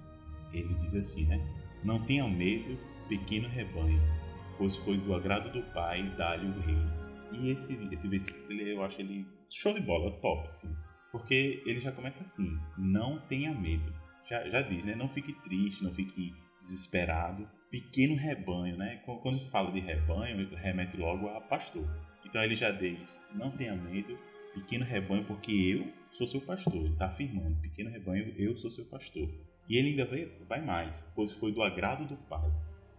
ele 0.53 0.73
diz 0.81 0.95
assim, 0.95 1.25
né? 1.25 1.39
Não 1.83 2.03
tenha 2.03 2.27
medo, 2.27 2.77
pequeno 3.07 3.47
rebanho, 3.47 4.01
pois 4.57 4.75
foi 4.77 4.97
do 4.97 5.13
agrado 5.13 5.51
do 5.51 5.63
Pai 5.73 6.03
dar-lhe 6.17 6.47
o 6.47 6.59
reino. 6.59 6.91
E 7.31 7.49
esse, 7.49 7.73
esse 7.91 8.07
versículo, 8.07 8.59
eu 8.59 8.83
acho 8.83 9.01
ele 9.01 9.25
show 9.49 9.73
de 9.73 9.81
bola, 9.81 10.11
top, 10.19 10.49
assim. 10.49 10.75
Porque 11.11 11.63
ele 11.65 11.79
já 11.79 11.91
começa 11.91 12.21
assim, 12.21 12.59
não 12.77 13.19
tenha 13.27 13.53
medo. 13.53 13.93
já, 14.29 14.47
já 14.49 14.61
diz, 14.61 14.83
né? 14.83 14.95
Não 14.95 15.09
fique 15.09 15.33
triste, 15.41 15.83
não 15.83 15.93
fique 15.93 16.33
desesperado. 16.59 17.47
Pequeno 17.71 18.15
rebanho, 18.15 18.77
né? 18.77 19.01
Quando 19.05 19.39
fala 19.49 19.71
de 19.71 19.79
rebanho, 19.79 20.47
remete 20.55 20.97
logo 20.97 21.27
a 21.29 21.41
pastor. 21.41 21.87
Então 22.25 22.43
ele 22.43 22.55
já 22.55 22.71
diz: 22.71 23.21
não 23.33 23.51
tenha 23.51 23.75
medo, 23.75 24.17
pequeno 24.57 24.85
rebanho, 24.85 25.23
porque 25.25 25.51
eu 25.51 25.91
sou 26.11 26.27
seu 26.27 26.41
pastor. 26.41 26.75
Ele 26.75 26.89
está 26.89 27.05
afirmando: 27.05 27.55
pequeno 27.61 27.89
rebanho, 27.89 28.33
eu 28.37 28.55
sou 28.55 28.71
seu 28.71 28.85
pastor. 28.85 29.29
E 29.69 29.77
ele 29.77 29.89
ainda 29.89 30.05
vai, 30.05 30.25
vai 30.47 30.65
mais, 30.65 31.09
pois 31.15 31.31
foi 31.31 31.51
do 31.51 31.61
agrado 31.61 32.07
do 32.07 32.15
Pai. 32.15 32.51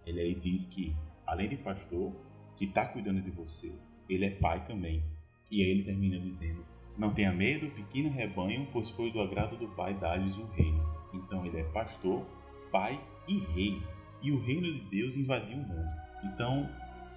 Ele 0.07 0.21
aí 0.21 0.35
diz 0.35 0.67
que, 0.67 0.95
além 1.27 1.49
de 1.49 1.57
pastor, 1.57 2.15
que 2.57 2.67
está 2.67 2.87
cuidando 2.87 3.21
de 3.21 3.31
você, 3.31 3.73
ele 4.09 4.25
é 4.25 4.31
pai 4.31 4.65
também. 4.65 5.03
E 5.51 5.63
aí 5.63 5.71
ele 5.71 5.85
termina 5.85 6.19
dizendo: 6.19 6.65
Não 6.97 7.13
tenha 7.13 7.33
medo, 7.33 7.71
pequeno 7.71 8.11
rebanho, 8.11 8.69
pois 8.73 8.91
foi 8.91 9.11
do 9.11 9.21
agrado 9.21 9.57
do 9.57 9.69
Pai 9.69 9.95
dar-lhes 9.95 10.37
o 10.37 10.47
reino. 10.47 10.83
Então 11.13 11.45
ele 11.45 11.59
é 11.59 11.65
pastor, 11.65 12.25
pai 12.71 13.01
e 13.27 13.39
rei. 13.55 13.83
E 14.23 14.33
o 14.33 14.41
reino 14.41 14.73
de 14.73 14.81
Deus 14.91 15.17
invadiu 15.17 15.59
o 15.59 15.67
mundo. 15.67 15.89
Então 16.25 16.69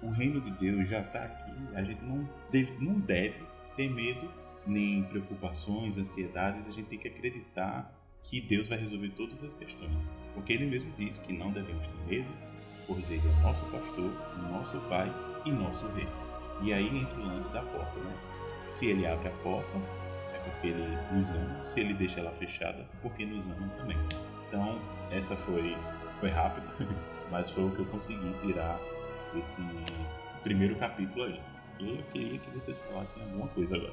o 0.02 0.10
reino 0.10 0.40
de 0.40 0.50
Deus 0.52 0.88
já 0.88 1.00
está 1.00 1.24
aqui. 1.24 1.52
A 1.74 1.82
gente 1.82 2.02
não 2.04 2.28
deve, 2.50 2.84
não 2.84 2.98
deve 3.00 3.51
ter 3.76 3.90
medo, 3.90 4.28
nem 4.66 5.02
preocupações, 5.04 5.98
ansiedades. 5.98 6.66
A 6.66 6.70
gente 6.70 6.86
tem 6.86 6.98
que 6.98 7.08
acreditar 7.08 7.92
que 8.22 8.40
Deus 8.40 8.68
vai 8.68 8.78
resolver 8.78 9.10
todas 9.10 9.42
as 9.42 9.54
questões. 9.54 10.10
Porque 10.34 10.52
ele 10.52 10.66
mesmo 10.66 10.92
diz 10.96 11.18
que 11.18 11.32
não 11.32 11.50
devemos 11.50 11.86
ter 11.86 12.14
medo, 12.14 12.28
pois 12.86 13.10
ele 13.10 13.22
é 13.26 13.42
nosso 13.42 13.64
pastor, 13.66 14.10
nosso 14.50 14.78
pai 14.88 15.12
e 15.44 15.50
nosso 15.50 15.86
rei. 15.88 16.08
E 16.62 16.72
aí 16.72 16.86
entra 16.86 17.18
o 17.18 17.26
lance 17.26 17.50
da 17.50 17.62
porta, 17.62 17.98
né? 17.98 18.14
Se 18.68 18.86
ele 18.86 19.06
abre 19.06 19.28
a 19.28 19.32
porta, 19.42 19.78
é 20.34 20.38
porque 20.38 20.68
ele 20.68 20.96
nos 21.12 21.30
ama. 21.30 21.64
Se 21.64 21.80
ele 21.80 21.94
deixa 21.94 22.20
ela 22.20 22.30
fechada, 22.32 22.82
é 22.82 22.96
porque 23.02 23.26
nos 23.26 23.46
ama 23.48 23.68
também. 23.76 23.96
Então, 24.48 24.78
essa 25.10 25.36
foi, 25.36 25.76
foi 26.20 26.30
rápida, 26.30 26.66
mas 27.30 27.50
foi 27.50 27.64
o 27.64 27.70
que 27.70 27.80
eu 27.80 27.86
consegui 27.86 28.32
tirar 28.42 28.78
desse 29.34 29.60
primeiro 30.42 30.76
capítulo 30.76 31.24
aí. 31.24 31.40
E 31.82 31.98
eu 31.98 32.04
queria 32.12 32.38
que 32.38 32.50
vocês 32.50 32.78
falassem 32.78 33.20
alguma 33.24 33.48
coisa 33.48 33.76
agora. 33.76 33.92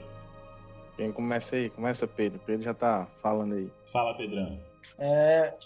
Quem 0.96 1.12
começa 1.12 1.56
aí? 1.56 1.72
Começa, 1.72 2.08
Pedro. 2.08 2.40
Pedro 2.46 2.64
já 2.64 2.74
tá 2.74 3.08
falando 3.20 3.56
aí. 3.56 3.72
Fala, 3.92 4.14
Pedrão. 4.14 4.60
É... 5.00 5.58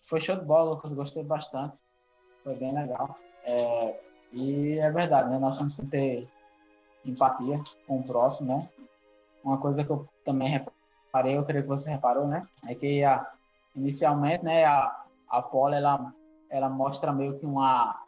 Foi 0.00 0.20
show 0.20 0.36
de 0.36 0.44
bola, 0.44 0.70
Lucas. 0.70 0.92
Gostei 0.92 1.22
bastante. 1.22 1.76
Foi 2.42 2.54
bem 2.54 2.72
legal. 2.72 3.18
É... 3.44 4.00
E 4.32 4.78
é 4.78 4.90
verdade, 4.90 5.28
né? 5.28 5.38
Nós 5.38 5.58
temos 5.58 5.74
que 5.74 5.84
ter 5.86 6.26
empatia 7.04 7.62
com 7.86 7.98
o 7.98 8.02
próximo, 8.02 8.56
né? 8.56 8.68
Uma 9.44 9.58
coisa 9.58 9.84
que 9.84 9.90
eu 9.90 10.08
também 10.24 10.48
reparei, 10.48 11.36
eu 11.36 11.44
creio 11.44 11.64
que 11.64 11.68
você 11.68 11.90
reparou, 11.90 12.26
né? 12.26 12.46
É 12.66 12.74
que 12.74 13.04
a, 13.04 13.30
inicialmente, 13.76 14.44
né, 14.44 14.64
a, 14.64 15.04
a 15.28 15.42
Paula, 15.42 15.76
ela, 15.76 16.14
ela 16.48 16.68
mostra 16.70 17.12
meio 17.12 17.38
que 17.38 17.44
uma, 17.44 18.02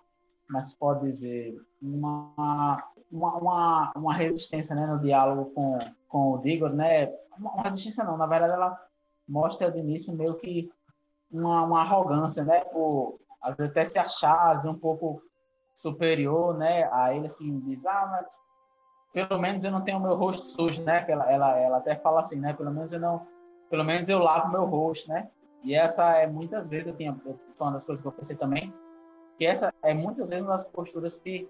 mas 0.49 0.75
pode 0.75 1.07
dizer, 1.07 1.57
uma, 1.81 2.83
uma, 3.11 3.93
uma, 3.97 4.15
resistência, 4.15 4.75
né, 4.75 4.87
no 4.87 4.99
diálogo 4.99 5.51
com, 5.53 5.79
com 6.09 6.33
o 6.33 6.39
Digor, 6.39 6.71
né? 6.71 7.13
Uma, 7.39 7.63
resistência 7.63 8.05
não, 8.05 8.17
na 8.17 8.27
verdade 8.27 8.53
ela 8.53 8.79
mostra 9.29 9.71
de 9.71 9.79
início 9.79 10.15
meio 10.15 10.35
que 10.35 10.71
uma, 11.31 11.63
uma 11.63 11.81
arrogância, 11.81 12.45
né? 12.45 12.61
Por, 12.61 13.19
às 13.43 13.57
vezes 13.57 13.71
até 13.71 13.85
se 13.85 13.99
achar 13.99 14.57
um 14.67 14.75
pouco 14.75 15.23
superior, 15.75 16.57
né? 16.57 16.89
A 16.93 17.15
ele 17.15 17.27
assim 17.27 17.59
diz, 17.61 17.85
ah, 17.87 18.09
mas 18.11 18.27
pelo 19.13 19.41
menos 19.41 19.63
eu 19.65 19.71
não 19.71 19.81
tenho 19.81 20.01
meu 20.01 20.15
rosto 20.15 20.47
sujo, 20.47 20.83
né? 20.83 21.05
Ela, 21.09 21.31
ela, 21.31 21.59
ela 21.59 21.77
até 21.79 21.97
fala 21.97 22.21
assim, 22.21 22.37
né? 22.37 22.53
Pelo 22.53 22.71
menos 22.71 22.93
eu 22.93 23.01
não, 23.01 23.27
pelo 23.71 23.85
menos 23.85 24.09
eu 24.09 24.19
lavo 24.19 24.51
meu 24.51 24.65
rosto, 24.65 25.09
né? 25.09 25.31
E 25.63 25.75
essa 25.75 26.17
é 26.19 26.27
muitas 26.27 26.69
vezes 26.69 26.89
eu 26.89 26.95
eu, 27.25 27.39
uma 27.59 27.73
das 27.73 27.85
coisas 27.85 28.03
que 28.03 28.07
eu 28.07 28.13
pensei 28.13 28.37
também, 28.37 28.73
que 29.39 29.45
essa 29.47 29.73
é 29.83 29.93
muitas 29.93 30.31
vezes 30.31 30.45
uma 30.45 30.53
das 30.53 30.65
posturas 30.65 31.17
que 31.17 31.49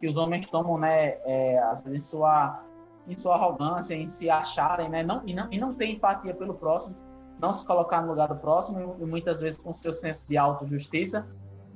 que 0.00 0.06
os 0.06 0.16
homens 0.16 0.46
tomam, 0.46 0.78
né? 0.78 1.18
É, 1.24 1.58
às 1.58 1.82
vezes 1.82 2.04
em 2.04 2.06
sua 2.08 2.62
em 3.06 3.16
sua 3.16 3.34
arrogância, 3.36 3.94
em 3.94 4.06
se 4.06 4.28
acharem, 4.28 4.88
né? 4.88 5.02
Não, 5.02 5.22
e, 5.26 5.34
não, 5.34 5.50
e 5.50 5.58
não 5.58 5.74
ter 5.74 5.86
empatia 5.86 6.34
pelo 6.34 6.54
próximo, 6.54 6.94
não 7.40 7.54
se 7.54 7.64
colocar 7.64 8.02
no 8.02 8.08
lugar 8.08 8.28
do 8.28 8.36
próximo 8.36 8.96
e, 9.00 9.04
muitas 9.04 9.40
vezes 9.40 9.58
com 9.58 9.72
seu 9.72 9.94
senso 9.94 10.22
de 10.28 10.36
autojustiça 10.36 11.26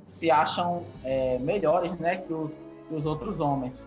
se 0.05 0.29
acham 0.29 0.83
é, 1.03 1.39
melhores 1.39 1.97
né, 1.97 2.17
que, 2.17 2.31
o, 2.31 2.51
que, 2.87 2.93
os 2.93 3.05
outros 3.05 3.39
homens. 3.39 3.83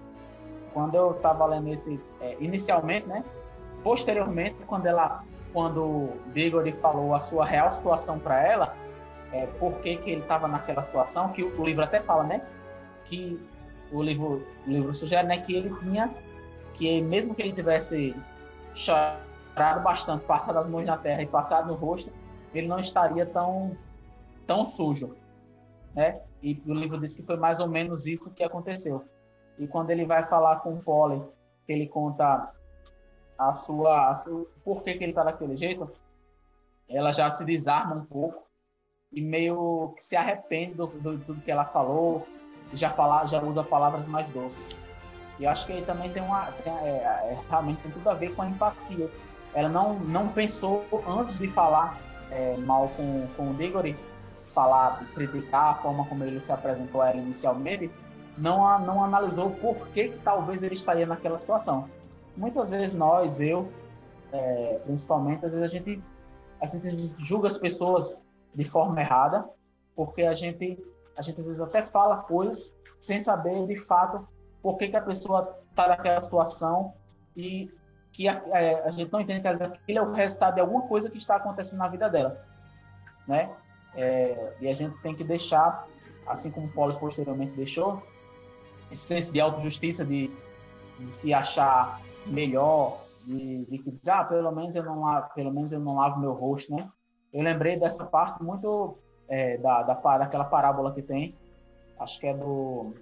Quando 0.73 0.97
eu 0.97 1.13
estava 1.13 1.47
lendo 1.47 1.69
esse, 1.69 2.01
é, 2.21 2.37
inicialmente, 2.41 3.07
né, 3.07 3.23
posteriormente, 3.85 4.57
quando 4.67 4.87
ela, 4.87 5.23
quando 5.53 6.09
Bigori 6.33 6.73
falou 6.73 7.15
a 7.15 7.21
sua 7.21 7.45
real 7.45 7.71
situação 7.71 8.19
para 8.19 8.43
ela, 8.43 8.75
é, 9.43 9.47
por 9.59 9.81
que, 9.81 9.97
que 9.97 10.11
ele 10.11 10.23
estava 10.23 10.49
naquela 10.49 10.83
situação, 10.83 11.33
que 11.33 11.43
o, 11.43 11.65
livro 11.65 11.85
até 11.85 12.01
fala, 12.01 12.25
né, 12.25 12.43
que 13.07 13.41
o 13.93 14.03
livro, 14.03 14.47
o 14.67 14.71
livro 14.71 14.95
sugere, 14.95 15.27
né, 15.27 15.39
que 15.39 15.55
ele 15.55 15.75
tinha, 15.81 16.11
que 16.75 17.01
mesmo 17.01 17.35
que 17.35 17.43
ele 17.43 17.53
tivesse 17.53 18.15
chorado 18.75 19.83
bastante, 19.83 20.25
passado 20.25 20.59
as 20.59 20.67
mãos 20.67 20.85
na 20.85 20.97
terra 20.97 21.23
e 21.23 21.27
passado 21.27 21.69
no 21.69 21.75
rosto, 21.75 22.11
ele 22.55 22.67
não 22.67 22.81
estaria 22.81 23.25
tão, 23.27 23.77
tão 24.47 24.65
sujo 24.65 25.15
né? 25.97 26.21
E 26.43 26.63
o 26.67 26.75
livro 26.75 27.01
diz 27.01 27.15
que 27.15 27.23
foi 27.23 27.39
mais 27.39 27.59
ou 27.59 27.67
menos 27.67 28.07
isso 28.07 28.31
que 28.31 28.45
aconteceu. 28.45 29.03
E 29.59 29.67
quando 29.67 29.91
ele 29.91 30.05
vai 30.05 30.27
falar 30.27 30.57
com 30.57 30.75
o 30.75 30.83
Polly, 30.83 31.25
que 31.65 31.73
ele 31.73 31.89
conta 31.89 32.53
a 33.39 33.53
sua, 33.55 34.11
a 34.11 34.15
sua 34.15 34.47
por 34.63 34.83
que, 34.83 34.95
que 34.95 35.03
ele 35.03 35.13
está 35.13 35.25
daquele 35.25 35.57
jeito, 35.57 35.91
ela 36.87 37.13
já 37.13 37.31
se 37.31 37.45
desarma 37.45 37.97
um 37.97 38.05
pouco 38.05 38.46
e 39.13 39.21
meio 39.21 39.93
que 39.97 40.03
se 40.03 40.17
arrepende 40.17 40.75
do, 40.75 40.87
do, 40.87 41.19
tudo 41.19 41.41
que 41.41 41.51
ela 41.51 41.65
falou, 41.65 42.27
já 42.73 42.91
fala, 42.91 43.27
já 43.27 43.41
usa 43.43 43.63
palavras 43.63 44.07
mais 44.07 44.29
doces. 44.31 44.77
E 45.39 45.47
acho 45.47 45.67
que 45.67 45.73
ele 45.73 45.85
também 45.85 46.11
tem 46.11 46.23
uma, 46.23 46.47
tem, 46.53 46.73
é, 46.73 46.89
é, 46.89 47.39
realmente 47.49 47.83
tem 47.83 47.93
tudo 47.93 48.09
a 48.09 48.15
ver 48.15 48.35
com 48.35 48.43
a 48.43 48.47
empatia. 48.47 49.11
Ela 49.55 49.69
não, 49.69 49.95
não 49.95 50.29
pensou 50.29 50.85
antes 51.07 51.39
de 51.39 51.49
falar 51.49 51.99
é, 52.31 52.57
mal 52.59 52.89
com, 52.97 53.27
com 53.37 53.51
o 53.51 53.55
Diggory, 53.55 53.97
falar, 54.47 55.05
criticar 55.15 55.73
a 55.73 55.75
forma 55.77 56.07
como 56.07 56.25
ele 56.25 56.41
se 56.41 56.51
apresentou 56.51 57.03
a 57.03 57.11
ela 57.11 57.19
inicialmente, 57.19 57.91
não, 58.37 58.79
não 58.81 59.05
analisou 59.05 59.51
por 59.51 59.89
que, 59.89 60.09
que 60.09 60.19
talvez 60.19 60.63
ele 60.63 60.75
estaria 60.75 61.07
naquela 61.07 61.39
situação. 61.39 61.89
Muitas 62.37 62.69
vezes 62.69 62.95
nós, 62.95 63.41
eu, 63.41 63.71
é, 64.33 64.81
principalmente, 64.85 65.45
às 65.45 65.53
vezes 65.53 65.65
a 65.65 65.69
gente, 65.69 66.03
a 66.61 66.67
gente 66.67 67.13
julga 67.25 67.49
as 67.49 67.57
pessoas 67.57 68.21
de 68.57 68.65
forma 68.65 69.01
errada, 69.01 69.47
porque 69.95 70.23
a 70.23 70.35
gente, 70.35 70.83
a 71.17 71.23
gente 71.23 71.39
às 71.41 71.47
vezes 71.47 71.61
até 71.61 71.83
fala 71.83 72.17
coisas 72.17 72.75
sem 73.01 73.21
saber 73.21 73.67
de 73.67 73.77
fato 73.77 74.27
por 74.63 74.79
que, 74.79 74.89
que 74.89 74.97
a 74.97 75.03
pessoa 75.03 75.61
está 75.71 75.87
naquela 75.87 76.23
situação 76.23 76.95
e 77.37 77.71
que 78.13 78.27
a, 78.27 78.43
é, 78.55 78.89
a 78.89 78.91
gente 78.91 79.13
não 79.13 79.21
entende 79.21 79.43
que 79.43 79.49
aquilo 79.49 79.99
é 79.99 80.03
o 80.03 80.13
resultado 80.13 80.55
de 80.55 80.61
alguma 80.61 80.83
coisa 80.89 81.11
que 81.11 81.19
está 81.19 81.37
acontecendo 81.37 81.81
na 81.81 81.89
vida 81.89 82.09
dela, 82.09 82.43
né? 83.29 83.55
É, 83.95 84.57
e 84.61 84.69
a 84.69 84.75
gente 84.75 84.97
tem 85.03 85.15
que 85.15 85.23
deixar, 85.23 85.87
assim 86.27 86.51
como 86.51 86.67
o 86.67 86.73
Paulo 86.73 86.99
posteriormente 86.99 87.53
deixou, 87.53 88.03
esse 88.91 89.07
senso 89.07 89.33
de 89.33 89.41
autojustiça, 89.41 90.05
de, 90.05 90.31
de 90.99 91.11
se 91.11 91.35
achar 91.35 92.01
melhor, 92.27 93.05
de, 93.27 93.67
de 93.67 94.11
ah, 94.11 94.25
pelo 94.25 94.51
menos 94.53 94.75
eu 94.75 94.83
não 94.83 95.01
lavo, 95.01 95.35
pelo 95.35 95.53
menos 95.53 95.73
eu 95.73 95.81
não 95.81 95.97
lavo 95.97 96.19
meu 96.21 96.33
rosto, 96.33 96.75
né? 96.75 96.91
Eu 97.37 97.43
lembrei 97.43 97.79
dessa 97.79 98.07
parte 98.07 98.43
muito 98.43 98.97
é, 99.29 99.59
da, 99.59 99.83
da, 99.83 99.95
daquela 100.17 100.47
parábola 100.47 100.95
que 100.95 101.03
tem, 101.03 101.35
acho 102.01 102.19
que 102.19 102.27
é 102.27 102.33
do, 102.33 102.95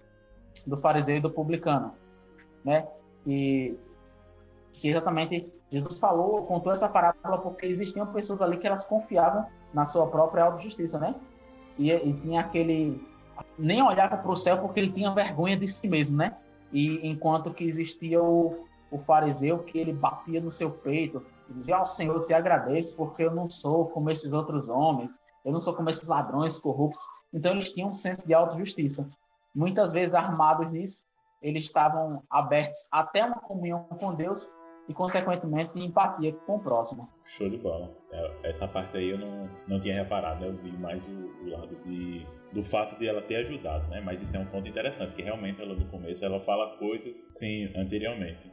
do 0.66 0.76
fariseu 0.76 1.18
e 1.18 1.20
do 1.20 1.30
publicano, 1.30 1.94
né? 2.64 2.84
E 3.24 3.78
que 4.72 4.88
exatamente 4.88 5.52
Jesus 5.70 6.00
falou, 6.00 6.44
contou 6.46 6.72
essa 6.72 6.88
parábola 6.88 7.38
porque 7.38 7.64
existiam 7.64 8.08
pessoas 8.08 8.42
ali 8.42 8.56
que 8.56 8.66
elas 8.66 8.84
confiavam 8.84 9.46
na 9.72 9.86
sua 9.86 10.08
própria 10.08 10.42
autojustiça, 10.42 10.98
né? 10.98 11.14
E, 11.78 11.92
e 11.92 12.12
tinha 12.14 12.40
aquele 12.40 13.00
nem 13.56 13.84
olhava 13.84 14.16
para 14.16 14.32
o 14.32 14.36
céu 14.36 14.58
porque 14.58 14.80
ele 14.80 14.90
tinha 14.90 15.14
vergonha 15.14 15.56
de 15.56 15.68
si 15.68 15.86
mesmo, 15.86 16.16
né? 16.16 16.36
E 16.72 17.08
enquanto 17.08 17.54
que 17.54 17.62
existia 17.62 18.20
o, 18.20 18.66
o 18.90 18.98
fariseu 18.98 19.60
que 19.60 19.78
ele 19.78 19.92
batia 19.92 20.40
no 20.40 20.50
seu 20.50 20.72
peito 20.72 21.24
e 21.48 21.54
dizia: 21.54 21.78
"Ó 21.78 21.82
oh, 21.82 21.86
Senhor, 21.86 22.14
eu 22.14 22.24
te 22.24 22.34
agradeço 22.34 22.94
porque 22.96 23.22
eu 23.22 23.34
não 23.34 23.48
sou 23.48 23.88
como 23.88 24.10
esses 24.10 24.32
outros 24.32 24.68
homens, 24.68 25.10
eu 25.44 25.52
não 25.52 25.60
sou 25.60 25.74
como 25.74 25.90
esses 25.90 26.08
ladrões 26.08 26.58
corruptos". 26.58 27.04
Então 27.32 27.52
eles 27.52 27.72
tinham 27.72 27.90
um 27.90 27.94
senso 27.94 28.26
de 28.26 28.32
autojustiça. 28.32 29.08
Muitas 29.54 29.92
vezes 29.92 30.14
armados 30.14 30.70
nisso, 30.70 31.00
eles 31.42 31.66
estavam 31.66 32.22
abertos 32.30 32.78
até 32.90 33.24
uma 33.24 33.40
comunhão 33.40 33.84
com 33.84 34.14
Deus 34.14 34.48
e, 34.88 34.94
consequentemente, 34.94 35.78
empatia 35.78 36.32
com 36.46 36.56
o 36.56 36.60
próximo. 36.60 37.08
Show 37.24 37.48
de 37.48 37.56
bola. 37.58 37.90
É, 38.12 38.50
essa 38.50 38.68
parte 38.68 38.96
aí 38.96 39.10
eu 39.10 39.18
não, 39.18 39.48
não 39.66 39.80
tinha 39.80 39.94
reparado, 39.94 40.40
né? 40.40 40.48
eu 40.48 40.56
vi 40.56 40.72
mais 40.76 41.06
o, 41.06 41.10
o, 41.10 41.50
lado 41.50 41.76
de, 41.84 42.26
do 42.52 42.62
fato 42.62 42.98
de 42.98 43.06
ela 43.06 43.22
ter 43.22 43.36
ajudado, 43.36 43.86
né? 43.88 44.00
Mas 44.00 44.22
isso 44.22 44.36
é 44.36 44.38
um 44.38 44.46
ponto 44.46 44.68
interessante, 44.68 45.14
que 45.14 45.22
realmente 45.22 45.60
ela 45.60 45.74
no 45.74 45.86
começo 45.86 46.24
ela 46.24 46.40
fala 46.40 46.76
coisas 46.78 47.16
sim 47.28 47.70
anteriormente. 47.76 48.50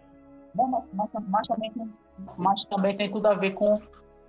Bom, 0.53 0.67
mas, 0.67 0.83
mas, 0.93 1.09
mas, 1.27 1.47
também, 1.47 1.71
mas 2.37 2.65
também 2.65 2.97
tem 2.97 3.11
tudo 3.11 3.27
a 3.27 3.33
ver 3.33 3.51
com, 3.51 3.79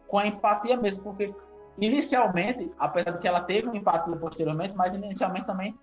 com 0.06 0.18
a 0.18 0.26
empatia 0.26 0.76
mesmo, 0.76 1.02
porque 1.02 1.34
inicialmente, 1.78 2.70
apesar 2.78 3.12
de 3.12 3.18
que 3.18 3.28
ela 3.28 3.40
teve 3.40 3.68
um 3.68 3.74
empatia 3.74 4.16
posteriormente, 4.16 4.74
mas 4.74 4.94
inicialmente 4.94 5.46
também 5.46 5.74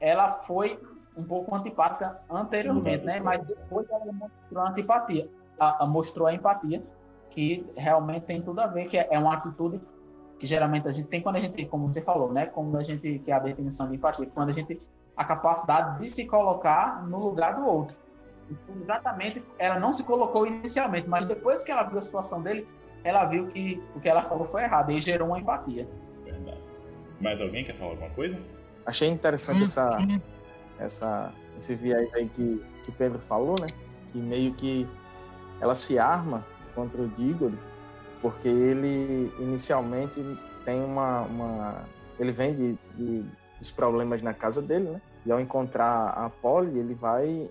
ela 0.00 0.30
foi 0.30 0.78
um 1.16 1.24
pouco 1.24 1.54
antipática 1.54 2.20
anteriormente, 2.28 3.04
né? 3.04 3.20
Mas 3.20 3.46
depois 3.46 3.88
ela 3.88 4.12
mostrou 4.12 4.62
a 4.62 4.68
antipatia, 4.68 5.30
a, 5.58 5.84
a, 5.84 5.86
mostrou 5.86 6.26
a 6.26 6.34
empatia, 6.34 6.82
que 7.30 7.66
realmente 7.76 8.26
tem 8.26 8.42
tudo 8.42 8.60
a 8.60 8.66
ver, 8.66 8.88
que 8.88 8.98
é, 8.98 9.08
é 9.10 9.18
uma 9.18 9.34
atitude 9.34 9.80
que 10.38 10.46
geralmente 10.46 10.88
a 10.88 10.92
gente 10.92 11.08
tem 11.08 11.22
quando 11.22 11.36
a 11.36 11.40
gente, 11.40 11.64
como 11.66 11.92
você 11.92 12.02
falou, 12.02 12.32
né? 12.32 12.46
Como 12.46 12.76
a 12.76 12.82
gente 12.82 13.20
que 13.20 13.30
é 13.30 13.34
a 13.34 13.38
definição 13.38 13.88
de 13.88 13.96
empatia, 13.96 14.26
quando 14.34 14.50
a 14.50 14.52
gente 14.52 14.80
a 15.16 15.24
capacidade 15.24 16.00
de 16.00 16.08
se 16.08 16.26
colocar 16.26 17.06
no 17.06 17.18
lugar 17.18 17.54
do 17.54 17.64
outro. 17.64 17.96
Exatamente, 18.82 19.42
ela 19.58 19.78
não 19.78 19.92
se 19.92 20.04
colocou 20.04 20.46
inicialmente, 20.46 21.08
mas 21.08 21.26
depois 21.26 21.64
que 21.64 21.70
ela 21.70 21.82
viu 21.84 21.98
a 21.98 22.02
situação 22.02 22.42
dele, 22.42 22.66
ela 23.02 23.24
viu 23.24 23.46
que 23.48 23.82
o 23.94 24.00
que 24.00 24.08
ela 24.08 24.22
falou 24.22 24.46
foi 24.46 24.62
errado 24.62 24.90
e 24.92 25.00
gerou 25.00 25.28
uma 25.28 25.38
empatia. 25.38 25.88
Verdade. 26.24 26.58
Mais 27.20 27.40
alguém 27.40 27.64
quer 27.64 27.76
falar 27.76 27.92
alguma 27.92 28.10
coisa? 28.10 28.38
Achei 28.86 29.08
interessante 29.08 29.64
essa, 29.64 29.98
essa, 30.78 31.32
esse 31.56 31.74
viés 31.74 32.12
aí 32.14 32.28
que, 32.28 32.64
que 32.84 32.92
Pedro 32.92 33.18
falou, 33.20 33.54
né? 33.60 33.66
Que 34.12 34.18
meio 34.18 34.52
que 34.54 34.86
ela 35.60 35.74
se 35.74 35.98
arma 35.98 36.44
contra 36.74 37.00
o 37.00 37.08
Diggory, 37.08 37.58
porque 38.20 38.48
ele 38.48 39.32
inicialmente 39.38 40.20
tem 40.64 40.82
uma. 40.82 41.22
uma 41.22 41.84
ele 42.18 42.32
vem 42.32 42.54
de, 42.54 42.78
de, 42.96 43.24
dos 43.58 43.70
problemas 43.70 44.22
na 44.22 44.34
casa 44.34 44.60
dele, 44.60 44.90
né? 44.90 45.00
E 45.26 45.32
ao 45.32 45.40
encontrar 45.40 46.08
a 46.08 46.30
Polly, 46.30 46.78
ele 46.78 46.94
vai. 46.94 47.48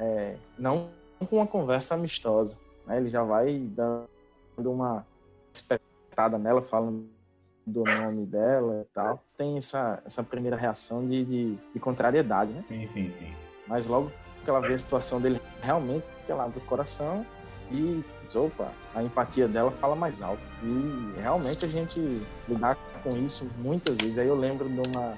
É, 0.00 0.36
não 0.58 0.88
com 1.28 1.36
uma 1.36 1.46
conversa 1.46 1.94
amistosa, 1.94 2.56
né? 2.86 2.96
Ele 2.96 3.10
já 3.10 3.22
vai 3.22 3.58
dando 3.58 4.08
uma 4.56 5.06
espetada 5.52 6.38
nela, 6.38 6.62
falando 6.62 7.08
do 7.66 7.84
nome 7.84 8.24
dela 8.26 8.86
e 8.88 8.94
tal. 8.94 9.22
Tem 9.36 9.56
essa, 9.58 10.02
essa 10.04 10.22
primeira 10.22 10.56
reação 10.56 11.06
de, 11.06 11.24
de, 11.24 11.58
de 11.74 11.80
contrariedade, 11.80 12.52
né? 12.52 12.62
Sim, 12.62 12.86
sim, 12.86 13.10
sim. 13.10 13.32
Mas 13.66 13.86
logo 13.86 14.10
que 14.42 14.48
ela 14.48 14.60
vê 14.60 14.74
a 14.74 14.78
situação 14.78 15.20
dele 15.20 15.40
realmente, 15.60 16.04
que 16.24 16.32
ela 16.32 16.44
abre 16.44 16.58
o 16.58 16.62
coração 16.62 17.24
e 17.70 18.02
opa, 18.34 18.72
a 18.94 19.02
empatia 19.02 19.48
dela 19.48 19.70
fala 19.70 19.94
mais 19.94 20.22
alto. 20.22 20.42
E 20.62 21.20
realmente 21.20 21.64
a 21.64 21.68
gente 21.68 21.98
lidar 22.48 22.76
com 23.02 23.16
isso 23.16 23.46
muitas 23.58 23.98
vezes. 23.98 24.18
Aí 24.18 24.28
eu 24.28 24.36
lembro 24.36 24.68
de 24.68 24.80
uma, 24.88 25.16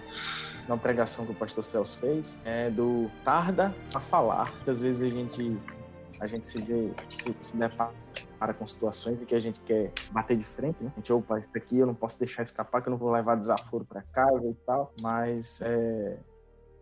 uma 0.67 0.79
pregação 0.79 1.27
que 1.27 1.33
o 1.33 1.35
pastor 1.35 1.65
Celso 1.65 1.99
fez, 1.99 2.41
é 2.45 2.71
do 2.71 3.11
tarda 3.25 3.75
a 3.95 4.01
falar. 4.01 4.53
Muitas 4.57 4.81
vezes 4.81 5.03
a 5.03 5.15
gente 5.15 5.59
a 6.21 6.27
gente 6.27 6.47
se 6.47 6.63
vê, 6.63 6.93
se, 7.09 7.35
se 7.41 7.57
depara 7.57 8.55
com 8.57 8.65
situações 8.65 9.21
em 9.21 9.25
que 9.25 9.35
a 9.35 9.41
gente 9.41 9.59
quer 9.61 9.91
bater 10.13 10.37
de 10.37 10.45
frente, 10.45 10.77
né? 10.81 10.93
A 10.95 11.01
gente, 11.01 11.13
opa, 11.13 11.39
isso 11.39 11.51
aqui 11.57 11.79
eu 11.79 11.87
não 11.87 11.95
posso 11.95 12.17
deixar 12.17 12.43
escapar, 12.43 12.81
que 12.81 12.89
eu 12.89 12.93
não 12.93 12.99
vou 12.99 13.11
levar 13.11 13.35
desaforo 13.35 13.85
para 13.85 14.03
casa 14.03 14.47
e 14.47 14.55
tal. 14.65 14.95
Mas 15.01 15.61
é, 15.63 16.17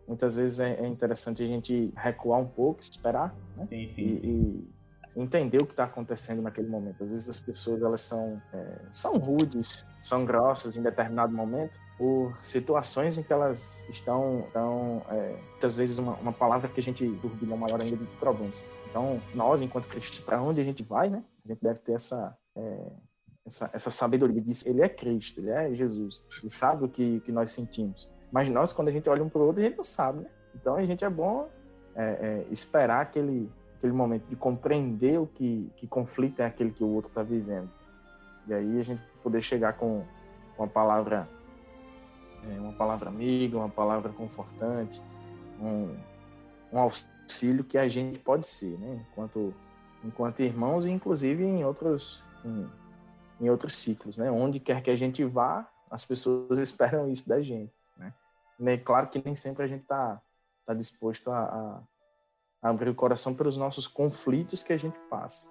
muitas 0.07 0.35
vezes 0.35 0.59
é, 0.59 0.75
é, 0.75 0.87
interessante 0.87 1.43
a 1.43 1.47
gente 1.47 1.91
recuar 1.95 2.39
um 2.39 2.47
pouco, 2.47 2.81
esperar, 2.81 3.35
né? 3.57 3.65
Sim, 3.65 3.87
sim, 3.87 4.07
e, 4.07 4.13
sim. 4.13 4.27
e 4.27 4.80
entender 5.15 5.61
o 5.61 5.65
que 5.65 5.73
está 5.73 5.83
acontecendo 5.83 6.41
naquele 6.41 6.67
momento. 6.67 7.03
Às 7.03 7.09
vezes 7.09 7.29
as 7.29 7.39
pessoas 7.39 7.81
elas 7.81 8.01
são, 8.01 8.41
é, 8.53 8.79
são 8.91 9.17
rudes, 9.17 9.85
são 10.01 10.25
grossas 10.25 10.77
em 10.77 10.81
determinado 10.81 11.33
momento, 11.33 11.77
por 11.97 12.35
situações 12.41 13.17
em 13.17 13.23
que 13.23 13.31
elas 13.31 13.83
estão, 13.89 14.45
estão 14.47 15.05
é, 15.09 15.35
muitas 15.51 15.77
vezes 15.77 15.97
uma, 15.97 16.13
uma, 16.15 16.33
palavra 16.33 16.67
que 16.67 16.79
a 16.79 16.83
gente 16.83 17.05
turbilha 17.21 17.55
maior 17.55 17.79
ainda 17.79 17.95
de 17.95 18.05
problemas. 18.17 18.65
Então, 18.89 19.19
nós, 19.35 19.61
enquanto 19.61 19.87
cristãos, 19.87 20.23
para 20.25 20.41
onde 20.41 20.59
a 20.61 20.63
gente 20.63 20.81
vai, 20.81 21.09
né? 21.09 21.23
A 21.45 21.49
gente 21.49 21.61
deve 21.61 21.79
ter 21.79 21.93
essa, 21.93 22.35
é, 22.55 22.91
essa, 23.45 23.69
essa 23.73 23.89
sabedoria 23.89 24.41
disso. 24.41 24.67
Ele 24.67 24.81
é 24.81 24.89
Cristo, 24.89 25.39
ele 25.39 25.49
é 25.49 25.73
Jesus. 25.73 26.23
Ele 26.41 26.49
sabe 26.49 26.85
o 26.85 26.89
que, 26.89 27.19
que 27.21 27.31
nós 27.31 27.51
sentimos. 27.51 28.09
Mas 28.31 28.49
nós, 28.49 28.71
quando 28.71 28.87
a 28.87 28.91
gente 28.91 29.09
olha 29.09 29.23
um 29.23 29.29
para 29.29 29.41
o 29.41 29.45
outro, 29.45 29.61
a 29.61 29.65
gente 29.65 29.77
não 29.77 29.83
sabe, 29.83 30.21
né? 30.21 30.29
Então, 30.55 30.75
a 30.75 30.85
gente 30.85 31.03
é 31.03 31.09
bom 31.09 31.49
é, 31.95 32.03
é, 32.03 32.45
esperar 32.51 33.01
aquele, 33.01 33.49
aquele 33.81 33.93
momento 33.93 34.27
de 34.27 34.35
compreender 34.35 35.19
o 35.19 35.25
que, 35.25 35.71
que 35.75 35.87
conflito 35.87 36.39
é 36.39 36.45
aquele 36.45 36.69
que 36.69 36.83
o 36.83 36.87
outro 36.87 37.09
está 37.09 37.23
vivendo. 37.23 37.67
E 38.47 38.53
aí 38.53 38.79
a 38.79 38.83
gente 38.83 39.01
poder 39.23 39.41
chegar 39.41 39.73
com, 39.73 40.05
uma 40.55 40.67
palavra 40.67 41.27
é, 42.43 42.59
uma 42.59 42.73
palavra 42.73 43.09
amiga, 43.09 43.57
uma 43.57 43.69
palavra 43.69 44.11
confortante, 44.11 45.01
um, 45.59 45.95
um 46.71 46.79
auxílio 46.79 47.63
que 47.63 47.77
a 47.77 47.87
gente 47.87 48.19
pode 48.19 48.47
ser, 48.47 48.77
né? 48.77 49.03
Enquanto, 49.11 49.53
enquanto 50.03 50.39
irmãos 50.41 50.85
e 50.85 50.91
inclusive 50.91 51.43
em 51.43 51.63
outros, 51.63 52.23
em, 52.45 52.69
em 53.39 53.49
outros 53.49 53.75
ciclos, 53.75 54.17
né? 54.17 54.31
Onde 54.31 54.59
quer 54.59 54.81
que 54.83 54.91
a 54.91 54.95
gente 54.95 55.23
vá, 55.23 55.67
as 55.89 56.05
pessoas 56.05 56.57
esperam 56.59 57.11
isso 57.11 57.27
da 57.27 57.41
gente, 57.41 57.73
né? 58.59 58.77
Claro 58.77 59.07
que 59.07 59.21
nem 59.23 59.33
sempre 59.33 59.63
a 59.63 59.67
gente 59.67 59.81
está 59.81 60.21
tá 60.67 60.73
disposto 60.73 61.31
a, 61.31 61.43
a 61.43 61.81
abrir 62.61 62.89
o 62.89 62.95
coração 62.95 63.33
pelos 63.33 63.57
nossos 63.57 63.87
conflitos 63.87 64.61
que 64.61 64.73
a 64.73 64.77
gente 64.77 64.99
passa, 65.09 65.47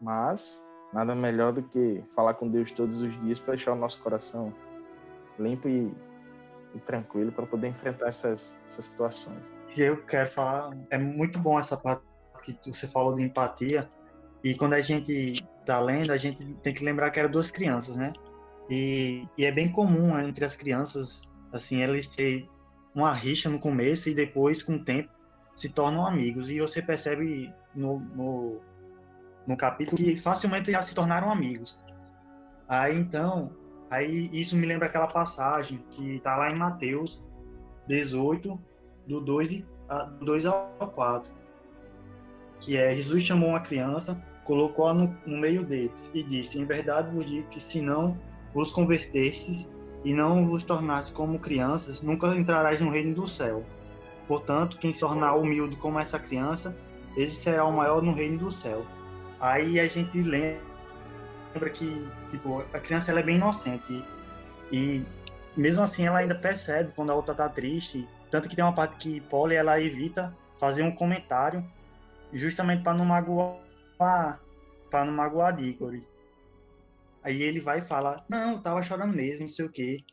mas 0.00 0.62
nada 0.92 1.14
melhor 1.14 1.52
do 1.52 1.62
que 1.62 2.04
falar 2.14 2.34
com 2.34 2.48
Deus 2.48 2.70
todos 2.70 3.00
os 3.00 3.20
dias 3.22 3.38
para 3.38 3.54
deixar 3.54 3.72
o 3.72 3.76
nosso 3.76 4.00
coração 4.02 4.54
limpo 5.38 5.68
e 5.68 5.92
e 6.74 6.80
tranquilo 6.80 7.32
para 7.32 7.46
poder 7.46 7.68
enfrentar 7.68 8.08
essas, 8.08 8.56
essas 8.66 8.84
situações. 8.86 9.52
E 9.76 9.80
eu 9.80 10.02
quero 10.04 10.28
falar, 10.28 10.76
é 10.90 10.98
muito 10.98 11.38
bom 11.38 11.58
essa 11.58 11.76
parte 11.76 12.02
que 12.62 12.72
você 12.72 12.88
falou 12.88 13.14
de 13.14 13.22
empatia. 13.22 13.90
E 14.42 14.54
quando 14.54 14.74
a 14.74 14.80
gente 14.80 15.44
está 15.60 15.78
lendo, 15.80 16.10
a 16.10 16.16
gente 16.16 16.54
tem 16.56 16.74
que 16.74 16.84
lembrar 16.84 17.10
que 17.10 17.20
eram 17.20 17.30
duas 17.30 17.50
crianças, 17.50 17.96
né? 17.96 18.12
E, 18.68 19.26
e 19.36 19.44
é 19.44 19.52
bem 19.52 19.70
comum 19.70 20.14
né, 20.14 20.26
entre 20.26 20.44
as 20.44 20.56
crianças, 20.56 21.30
assim, 21.52 21.82
eles 21.82 22.08
terem 22.08 22.48
uma 22.94 23.12
rixa 23.12 23.48
no 23.48 23.58
começo 23.58 24.08
e 24.08 24.14
depois, 24.14 24.62
com 24.62 24.74
o 24.74 24.84
tempo, 24.84 25.10
se 25.54 25.70
tornam 25.70 26.06
amigos. 26.06 26.50
E 26.50 26.60
você 26.60 26.82
percebe 26.82 27.52
no, 27.74 28.00
no, 28.00 28.60
no 29.46 29.56
capítulo 29.56 29.96
que 29.96 30.16
facilmente 30.16 30.72
já 30.72 30.82
se 30.82 30.94
tornaram 30.94 31.30
amigos. 31.30 31.76
Aí 32.68 32.96
então, 32.96 33.50
Aí 33.92 34.30
isso 34.32 34.56
me 34.56 34.64
lembra 34.64 34.86
aquela 34.86 35.06
passagem 35.06 35.84
que 35.90 36.16
está 36.16 36.34
lá 36.34 36.50
em 36.50 36.56
Mateus 36.56 37.22
18, 37.88 38.58
do 39.06 39.20
2, 39.20 39.64
a, 39.86 40.04
do 40.04 40.24
2 40.24 40.46
ao 40.46 40.90
4, 40.94 41.30
que 42.58 42.78
é 42.78 42.94
Jesus 42.94 43.22
chamou 43.22 43.50
uma 43.50 43.60
criança, 43.60 44.18
colocou-a 44.44 44.94
no, 44.94 45.14
no, 45.26 45.36
meio 45.36 45.62
deles 45.62 46.10
e 46.14 46.22
disse: 46.22 46.58
Em 46.58 46.64
verdade 46.64 47.14
vos 47.14 47.26
digo 47.26 47.46
que 47.48 47.60
se 47.60 47.82
não 47.82 48.18
vos 48.54 48.72
convertestes 48.72 49.68
e 50.06 50.14
não 50.14 50.48
vos 50.48 50.62
tornastes 50.62 51.12
como 51.12 51.38
crianças, 51.38 52.00
nunca 52.00 52.34
entrarás 52.34 52.80
no 52.80 52.90
reino 52.90 53.14
do 53.14 53.26
céu. 53.26 53.62
Portanto, 54.26 54.78
quem 54.78 54.92
se 54.92 55.00
tornar 55.00 55.34
humilde 55.34 55.76
como 55.76 55.98
essa 55.98 56.18
criança, 56.18 56.76
esse 57.16 57.34
será 57.34 57.64
o 57.64 57.72
maior 57.72 58.02
no 58.02 58.12
reino 58.12 58.38
do 58.38 58.50
céu. 58.50 58.86
Aí 59.40 59.80
a 59.80 59.88
gente 59.88 60.22
lembra 60.22 60.60
que 61.72 62.08
tipo 62.30 62.60
a 62.72 62.80
criança 62.80 63.10
ela 63.10 63.20
é 63.20 63.22
bem 63.22 63.36
inocente. 63.36 64.04
E, 64.70 65.04
mesmo 65.56 65.82
assim 65.82 66.06
ela 66.06 66.20
ainda 66.20 66.34
percebe 66.34 66.92
quando 66.94 67.10
a 67.10 67.14
outra 67.14 67.34
tá 67.34 67.48
triste. 67.48 68.08
Tanto 68.30 68.48
que 68.48 68.56
tem 68.56 68.64
uma 68.64 68.74
parte 68.74 68.96
que 68.96 69.20
Polly 69.22 69.56
ela 69.56 69.80
evita 69.80 70.34
fazer 70.58 70.82
um 70.82 70.92
comentário 70.94 71.64
justamente 72.32 72.82
para 72.82 72.94
não 72.94 73.04
magoar 73.04 73.58
para 73.98 75.04
não 75.04 75.12
magoar 75.12 75.54
Diggory. 75.54 76.06
Aí 77.22 77.42
ele 77.42 77.60
vai 77.60 77.78
e 77.78 77.82
fala 77.82 78.24
não 78.28 78.52
eu 78.52 78.60
tava 78.60 78.82
chorando 78.82 79.14
mesmo 79.14 79.42
não 79.42 79.52
sei 79.52 79.66
o 79.66 79.70
quê. 79.70 80.04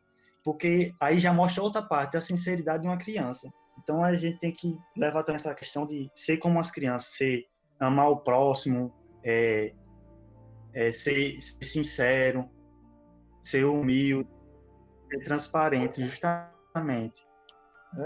Porque 0.44 0.94
aí 1.00 1.20
já 1.20 1.32
mostra 1.32 1.64
outra 1.64 1.82
parte 1.82 2.18
a 2.18 2.22
sinceridade 2.22 2.82
de 2.82 2.88
uma 2.88 2.98
criança 2.98 3.50
então 3.82 4.04
a 4.04 4.14
gente 4.14 4.40
tem 4.40 4.52
que 4.52 4.78
levar 4.96 5.24
também 5.24 5.38
essa 5.38 5.56
questão 5.56 5.86
de 5.86 6.10
ser 6.14 6.38
como 6.38 6.60
as 6.60 6.70
crianças 6.70 7.14
ser 7.14 7.46
amar 7.80 8.10
o 8.10 8.18
próximo 8.18 8.94
é, 9.24 9.74
é, 10.74 10.92
ser, 10.92 11.40
ser, 11.40 11.64
sincero, 11.64 12.50
ser 13.42 13.66
humilde, 13.66 14.30
ser 15.10 15.24
transparente, 15.24 16.04
justamente. 16.04 17.26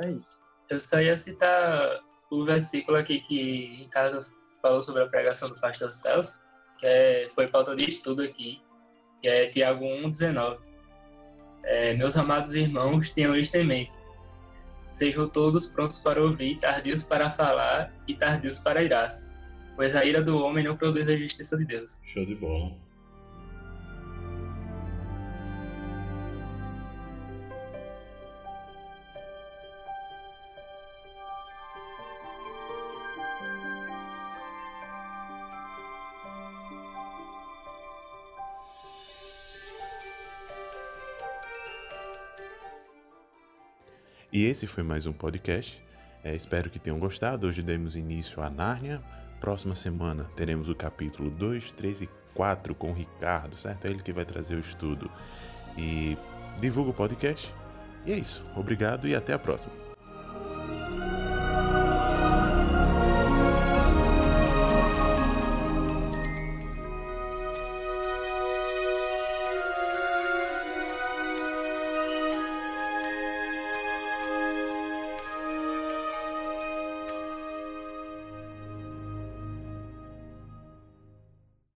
É 0.03 0.09
isso. 0.11 0.39
Eu 0.69 0.79
só 0.79 1.01
ia 1.01 1.17
citar 1.17 2.01
o 2.31 2.45
versículo 2.45 2.97
aqui 2.97 3.19
que 3.19 3.75
Ricardo 3.77 4.21
falou 4.61 4.81
sobre 4.81 5.03
a 5.03 5.07
pregação 5.07 5.49
do 5.49 5.59
pastor 5.59 5.93
Celso, 5.93 6.41
que 6.79 6.85
é, 6.85 7.29
foi 7.35 7.47
falta 7.47 7.75
de 7.75 7.83
estudo 7.83 8.23
aqui, 8.23 8.61
que 9.21 9.27
é 9.27 9.47
Tiago 9.49 9.83
1,19. 9.83 10.59
É, 11.65 11.93
meus 11.93 12.15
amados 12.17 12.53
irmãos, 12.55 13.09
tenham 13.09 13.35
isto 13.35 13.55
em 13.55 13.65
mente. 13.65 14.02
Sejam 14.93 15.27
todos 15.27 15.67
prontos 15.67 15.99
para 15.99 16.23
ouvir, 16.23 16.57
tardios 16.59 17.03
para 17.03 17.29
falar 17.31 17.93
e 18.07 18.13
tardios 18.13 18.59
para 18.59 18.81
irar-se 18.81 19.33
pois 19.75 19.95
a 19.95 20.05
ira 20.05 20.21
do 20.21 20.37
homem 20.37 20.63
não 20.63 20.75
produz 20.75 21.07
a 21.07 21.13
justiça 21.13 21.57
de 21.57 21.65
Deus. 21.65 21.99
Show 22.03 22.25
de 22.25 22.35
bola. 22.35 22.75
E 44.33 44.45
esse 44.45 44.65
foi 44.65 44.81
mais 44.81 45.05
um 45.05 45.13
podcast. 45.13 45.79
É, 46.23 46.33
espero 46.33 46.67
que 46.67 46.79
tenham 46.79 46.97
gostado. 46.97 47.45
Hoje 47.45 47.61
demos 47.61 47.95
início 47.95 48.41
a 48.41 48.49
Nárnia. 48.49 48.99
Próxima 49.39 49.75
semana 49.75 50.23
teremos 50.35 50.67
o 50.67 50.73
capítulo 50.73 51.29
2, 51.29 51.71
3 51.73 52.01
e 52.01 52.09
4 52.33 52.73
com 52.73 52.89
o 52.89 52.93
Ricardo, 52.95 53.55
certo? 53.55 53.85
É 53.85 53.91
ele 53.91 54.01
que 54.01 54.11
vai 54.11 54.25
trazer 54.25 54.55
o 54.55 54.59
estudo. 54.59 55.07
E 55.77 56.17
divulga 56.59 56.89
o 56.89 56.93
podcast. 56.95 57.53
E 58.07 58.11
é 58.11 58.17
isso. 58.17 58.43
Obrigado 58.55 59.07
e 59.07 59.13
até 59.13 59.33
a 59.33 59.39
próxima. 59.39 59.82